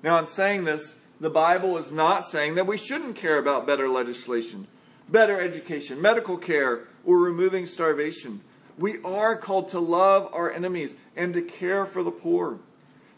Now, 0.01 0.17
in 0.17 0.25
saying 0.25 0.63
this, 0.63 0.95
the 1.19 1.29
Bible 1.29 1.77
is 1.77 1.91
not 1.91 2.25
saying 2.25 2.55
that 2.55 2.65
we 2.65 2.77
shouldn't 2.77 3.15
care 3.15 3.37
about 3.37 3.67
better 3.67 3.89
legislation, 3.89 4.67
better 5.09 5.39
education, 5.39 6.01
medical 6.01 6.37
care, 6.37 6.87
or 7.03 7.17
removing 7.17 7.65
starvation. 7.65 8.41
We 8.77 9.01
are 9.03 9.35
called 9.35 9.69
to 9.69 9.79
love 9.79 10.29
our 10.33 10.49
enemies 10.51 10.95
and 11.15 11.33
to 11.33 11.41
care 11.41 11.85
for 11.85 12.01
the 12.01 12.11
poor. 12.11 12.59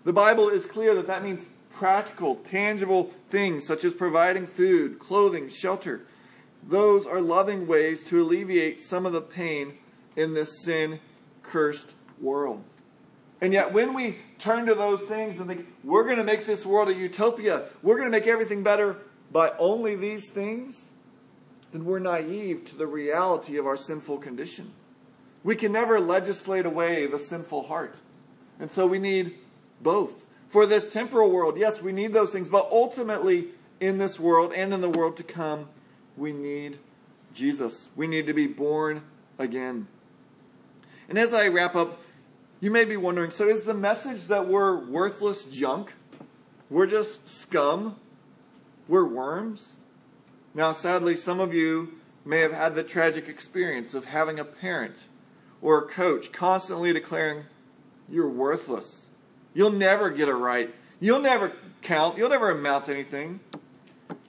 The 0.03 0.13
Bible 0.13 0.49
is 0.49 0.65
clear 0.65 0.95
that 0.95 1.07
that 1.07 1.23
means 1.23 1.47
practical, 1.69 2.35
tangible 2.37 3.11
things 3.29 3.65
such 3.67 3.85
as 3.85 3.93
providing 3.93 4.47
food, 4.47 4.99
clothing, 4.99 5.47
shelter, 5.47 6.05
those 6.67 7.05
are 7.05 7.21
loving 7.21 7.67
ways 7.67 8.03
to 8.05 8.21
alleviate 8.21 8.81
some 8.81 9.05
of 9.05 9.13
the 9.13 9.21
pain 9.21 9.77
in 10.15 10.33
this 10.33 10.63
sin 10.63 10.99
cursed 11.41 11.93
world. 12.19 12.63
And 13.41 13.51
yet, 13.51 13.73
when 13.73 13.93
we 13.93 14.19
turn 14.39 14.67
to 14.67 14.75
those 14.75 15.01
things 15.01 15.37
and 15.37 15.47
think, 15.47 15.67
we're 15.83 16.05
going 16.05 16.17
to 16.17 16.23
make 16.23 16.45
this 16.45 16.65
world 16.65 16.87
a 16.87 16.93
utopia, 16.93 17.65
we're 17.81 17.97
going 17.97 18.09
to 18.09 18.17
make 18.17 18.27
everything 18.27 18.63
better 18.63 18.99
by 19.31 19.51
only 19.59 19.95
these 19.95 20.29
things, 20.29 20.91
then 21.73 21.83
we're 21.83 21.99
naive 21.99 22.63
to 22.65 22.77
the 22.77 22.87
reality 22.87 23.57
of 23.57 23.67
our 23.67 23.75
sinful 23.75 24.19
condition. 24.19 24.71
We 25.43 25.55
can 25.55 25.73
never 25.73 25.99
legislate 25.99 26.65
away 26.65 27.07
the 27.07 27.19
sinful 27.19 27.63
heart. 27.63 27.97
And 28.59 28.71
so 28.71 28.87
we 28.87 28.99
need 28.99 29.35
both. 29.81 30.25
For 30.47 30.65
this 30.65 30.87
temporal 30.87 31.31
world, 31.31 31.57
yes, 31.57 31.81
we 31.81 31.91
need 31.91 32.13
those 32.13 32.31
things, 32.31 32.47
but 32.47 32.69
ultimately, 32.71 33.49
in 33.81 33.97
this 33.97 34.19
world 34.19 34.53
and 34.53 34.73
in 34.73 34.79
the 34.81 34.89
world 34.89 35.17
to 35.17 35.23
come, 35.23 35.67
we 36.17 36.31
need 36.31 36.77
Jesus. 37.33 37.89
We 37.95 38.07
need 38.07 38.27
to 38.27 38.33
be 38.33 38.47
born 38.47 39.03
again. 39.39 39.87
And 41.09 41.17
as 41.17 41.33
I 41.33 41.47
wrap 41.47 41.75
up, 41.75 41.99
you 42.59 42.71
may 42.71 42.85
be 42.85 42.97
wondering 42.97 43.31
so 43.31 43.47
is 43.47 43.63
the 43.63 43.73
message 43.73 44.23
that 44.27 44.47
we're 44.47 44.77
worthless 44.77 45.45
junk? 45.45 45.95
We're 46.69 46.87
just 46.87 47.27
scum? 47.27 47.97
We're 48.87 49.05
worms? 49.05 49.73
Now, 50.53 50.71
sadly, 50.71 51.15
some 51.15 51.39
of 51.39 51.53
you 51.53 51.93
may 52.25 52.39
have 52.39 52.53
had 52.53 52.75
the 52.75 52.83
tragic 52.83 53.27
experience 53.27 53.93
of 53.93 54.05
having 54.05 54.39
a 54.39 54.45
parent 54.45 55.07
or 55.61 55.79
a 55.79 55.87
coach 55.87 56.31
constantly 56.31 56.93
declaring, 56.93 57.45
You're 58.09 58.29
worthless. 58.29 59.07
You'll 59.53 59.71
never 59.71 60.09
get 60.09 60.29
it 60.29 60.33
right. 60.33 60.73
You'll 60.99 61.19
never 61.19 61.53
count. 61.81 62.17
You'll 62.17 62.29
never 62.29 62.49
amount 62.49 62.85
to 62.85 62.93
anything. 62.93 63.39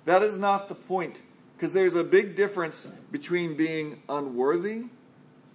That 0.05 0.23
is 0.23 0.39
not 0.39 0.69
the 0.69 0.75
point. 0.75 1.23
Because 1.65 1.73
there's 1.73 1.95
a 1.95 2.05
big 2.05 2.37
difference 2.37 2.87
between 3.11 3.57
being 3.57 4.03
unworthy 4.07 4.89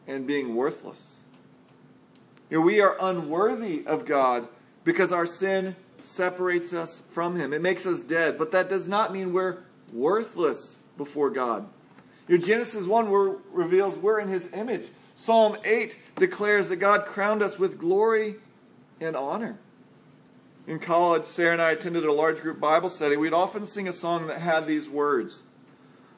and 0.08 0.26
being 0.26 0.56
worthless. 0.56 1.18
You 2.50 2.58
know, 2.58 2.66
we 2.66 2.82
are 2.82 2.98
unworthy 3.00 3.86
of 3.86 4.08
God 4.08 4.48
because 4.84 5.12
our 5.12 5.28
sin 5.28 5.76
separates 6.00 6.74
us 6.74 7.04
from 7.12 7.36
Him. 7.36 7.54
It 7.54 7.62
makes 7.62 7.86
us 7.86 8.02
dead, 8.02 8.40
but 8.40 8.50
that 8.54 8.70
does 8.70 8.88
not 8.88 9.14
mean 9.14 9.34
we're 9.34 9.60
worthless 9.94 10.80
before 10.98 11.30
God. 11.30 11.68
You 12.28 12.40
know, 12.40 12.44
Genesis 12.44 12.88
1 12.88 13.38
reveals 13.52 13.96
we're 13.96 14.20
in 14.20 14.30
His 14.30 14.50
image. 14.52 14.88
Psalm 15.16 15.58
8 15.64 15.96
declares 16.16 16.70
that 16.70 16.78
God 16.78 17.06
crowned 17.06 17.44
us 17.44 17.60
with 17.60 17.78
glory 17.78 18.38
and 19.00 19.16
honor. 19.16 19.60
In 20.66 20.80
college, 20.80 21.26
Sarah 21.26 21.54
and 21.54 21.62
I 21.62 21.70
attended 21.70 22.04
a 22.04 22.12
large 22.12 22.42
group 22.42 22.60
Bible 22.60 22.90
study. 22.90 23.16
We'd 23.16 23.32
often 23.32 23.64
sing 23.64 23.88
a 23.88 23.94
song 23.94 24.26
that 24.26 24.40
had 24.40 24.66
these 24.66 24.90
words 24.90 25.44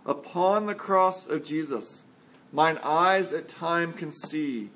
upon 0.05 0.65
the 0.65 0.75
cross 0.75 1.25
of 1.27 1.43
Jesus, 1.43 2.03
mine 2.51 2.77
eyes 2.83 3.31
at 3.31 3.47
time 3.47 3.93
can 3.93 4.11
see 4.11 4.69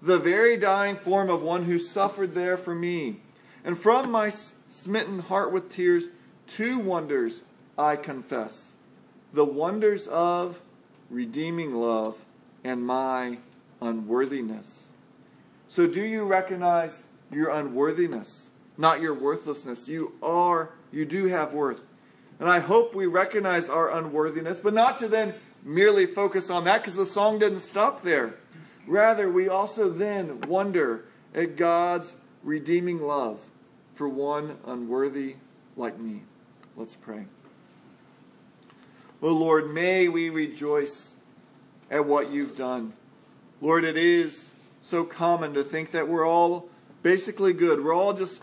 the 0.00 0.18
very 0.18 0.56
dying 0.56 0.96
form 0.96 1.30
of 1.30 1.42
one 1.42 1.64
who 1.64 1.78
suffered 1.78 2.34
there 2.34 2.56
for 2.56 2.74
me. 2.74 3.20
And 3.64 3.78
from 3.78 4.10
my 4.10 4.32
smitten 4.66 5.20
heart 5.20 5.52
with 5.52 5.70
tears, 5.70 6.04
two 6.46 6.78
wonders 6.78 7.42
I 7.78 7.96
confess 7.96 8.72
the 9.32 9.44
wonders 9.44 10.06
of 10.08 10.60
redeeming 11.08 11.74
love 11.74 12.26
and 12.62 12.84
my 12.84 13.38
unworthiness. 13.80 14.88
So, 15.68 15.86
do 15.86 16.02
you 16.02 16.24
recognize 16.24 17.04
your 17.30 17.48
unworthiness, 17.48 18.50
not 18.76 19.00
your 19.00 19.14
worthlessness? 19.14 19.88
You 19.88 20.12
are, 20.22 20.70
you 20.90 21.06
do 21.06 21.26
have 21.26 21.54
worth. 21.54 21.80
And 22.42 22.50
I 22.50 22.58
hope 22.58 22.92
we 22.92 23.06
recognize 23.06 23.68
our 23.68 23.96
unworthiness, 23.96 24.58
but 24.58 24.74
not 24.74 24.98
to 24.98 25.06
then 25.06 25.34
merely 25.62 26.06
focus 26.06 26.50
on 26.50 26.64
that 26.64 26.82
because 26.82 26.96
the 26.96 27.06
song 27.06 27.38
didn't 27.38 27.60
stop 27.60 28.02
there. 28.02 28.34
Rather, 28.84 29.30
we 29.30 29.48
also 29.48 29.88
then 29.88 30.40
wonder 30.48 31.04
at 31.36 31.54
God's 31.54 32.16
redeeming 32.42 33.00
love 33.00 33.40
for 33.94 34.08
one 34.08 34.58
unworthy 34.66 35.36
like 35.76 36.00
me. 36.00 36.22
Let's 36.76 36.96
pray. 36.96 37.26
Oh 39.22 39.32
Lord, 39.32 39.72
may 39.72 40.08
we 40.08 40.28
rejoice 40.28 41.14
at 41.92 42.06
what 42.06 42.32
you've 42.32 42.56
done. 42.56 42.92
Lord, 43.60 43.84
it 43.84 43.96
is 43.96 44.50
so 44.82 45.04
common 45.04 45.54
to 45.54 45.62
think 45.62 45.92
that 45.92 46.08
we're 46.08 46.26
all 46.26 46.68
basically 47.04 47.52
good. 47.52 47.84
We're 47.84 47.94
all 47.94 48.14
just 48.14 48.42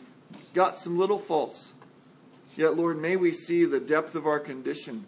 got 0.53 0.77
some 0.77 0.97
little 0.97 1.19
faults. 1.19 1.73
Yet, 2.59 2.75
Lord, 2.75 3.01
may 3.01 3.15
we 3.15 3.31
see 3.31 3.63
the 3.63 3.79
depth 3.79 4.15
of 4.15 4.27
our 4.27 4.37
condition. 4.37 5.05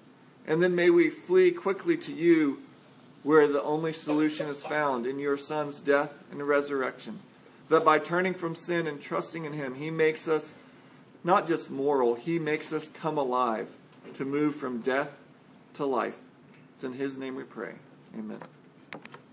And 0.48 0.64
then 0.64 0.74
may 0.74 0.90
we 0.90 1.10
flee 1.10 1.52
quickly 1.52 1.98
to 1.98 2.14
you 2.14 2.60
where 3.24 3.46
the 3.46 3.62
only 3.62 3.92
solution 3.92 4.48
is 4.48 4.66
found 4.66 5.06
in 5.06 5.20
your 5.20 5.38
Son's 5.38 5.82
death 5.82 6.24
and 6.32 6.48
resurrection. 6.48 7.20
That 7.68 7.84
by 7.84 8.00
turning 8.00 8.36
from 8.36 8.56
sin 8.56 8.88
and 8.88 9.02
trusting 9.02 9.44
in 9.44 9.52
Him, 9.52 9.76
He 9.76 9.92
makes 9.92 10.30
us 10.30 10.54
not 11.26 11.46
just 11.46 11.70
moral, 11.70 12.16
He 12.16 12.40
makes 12.40 12.72
us 12.72 12.88
come 12.88 13.18
alive 13.18 13.68
to 14.14 14.24
move 14.24 14.56
from 14.56 14.80
death 14.80 15.20
to 15.74 15.86
life. 15.86 16.18
It's 16.76 16.86
in 16.86 16.94
His 16.94 17.18
name 17.18 17.36
we 17.36 17.44
pray. 17.44 17.74
Amen. 18.18 18.40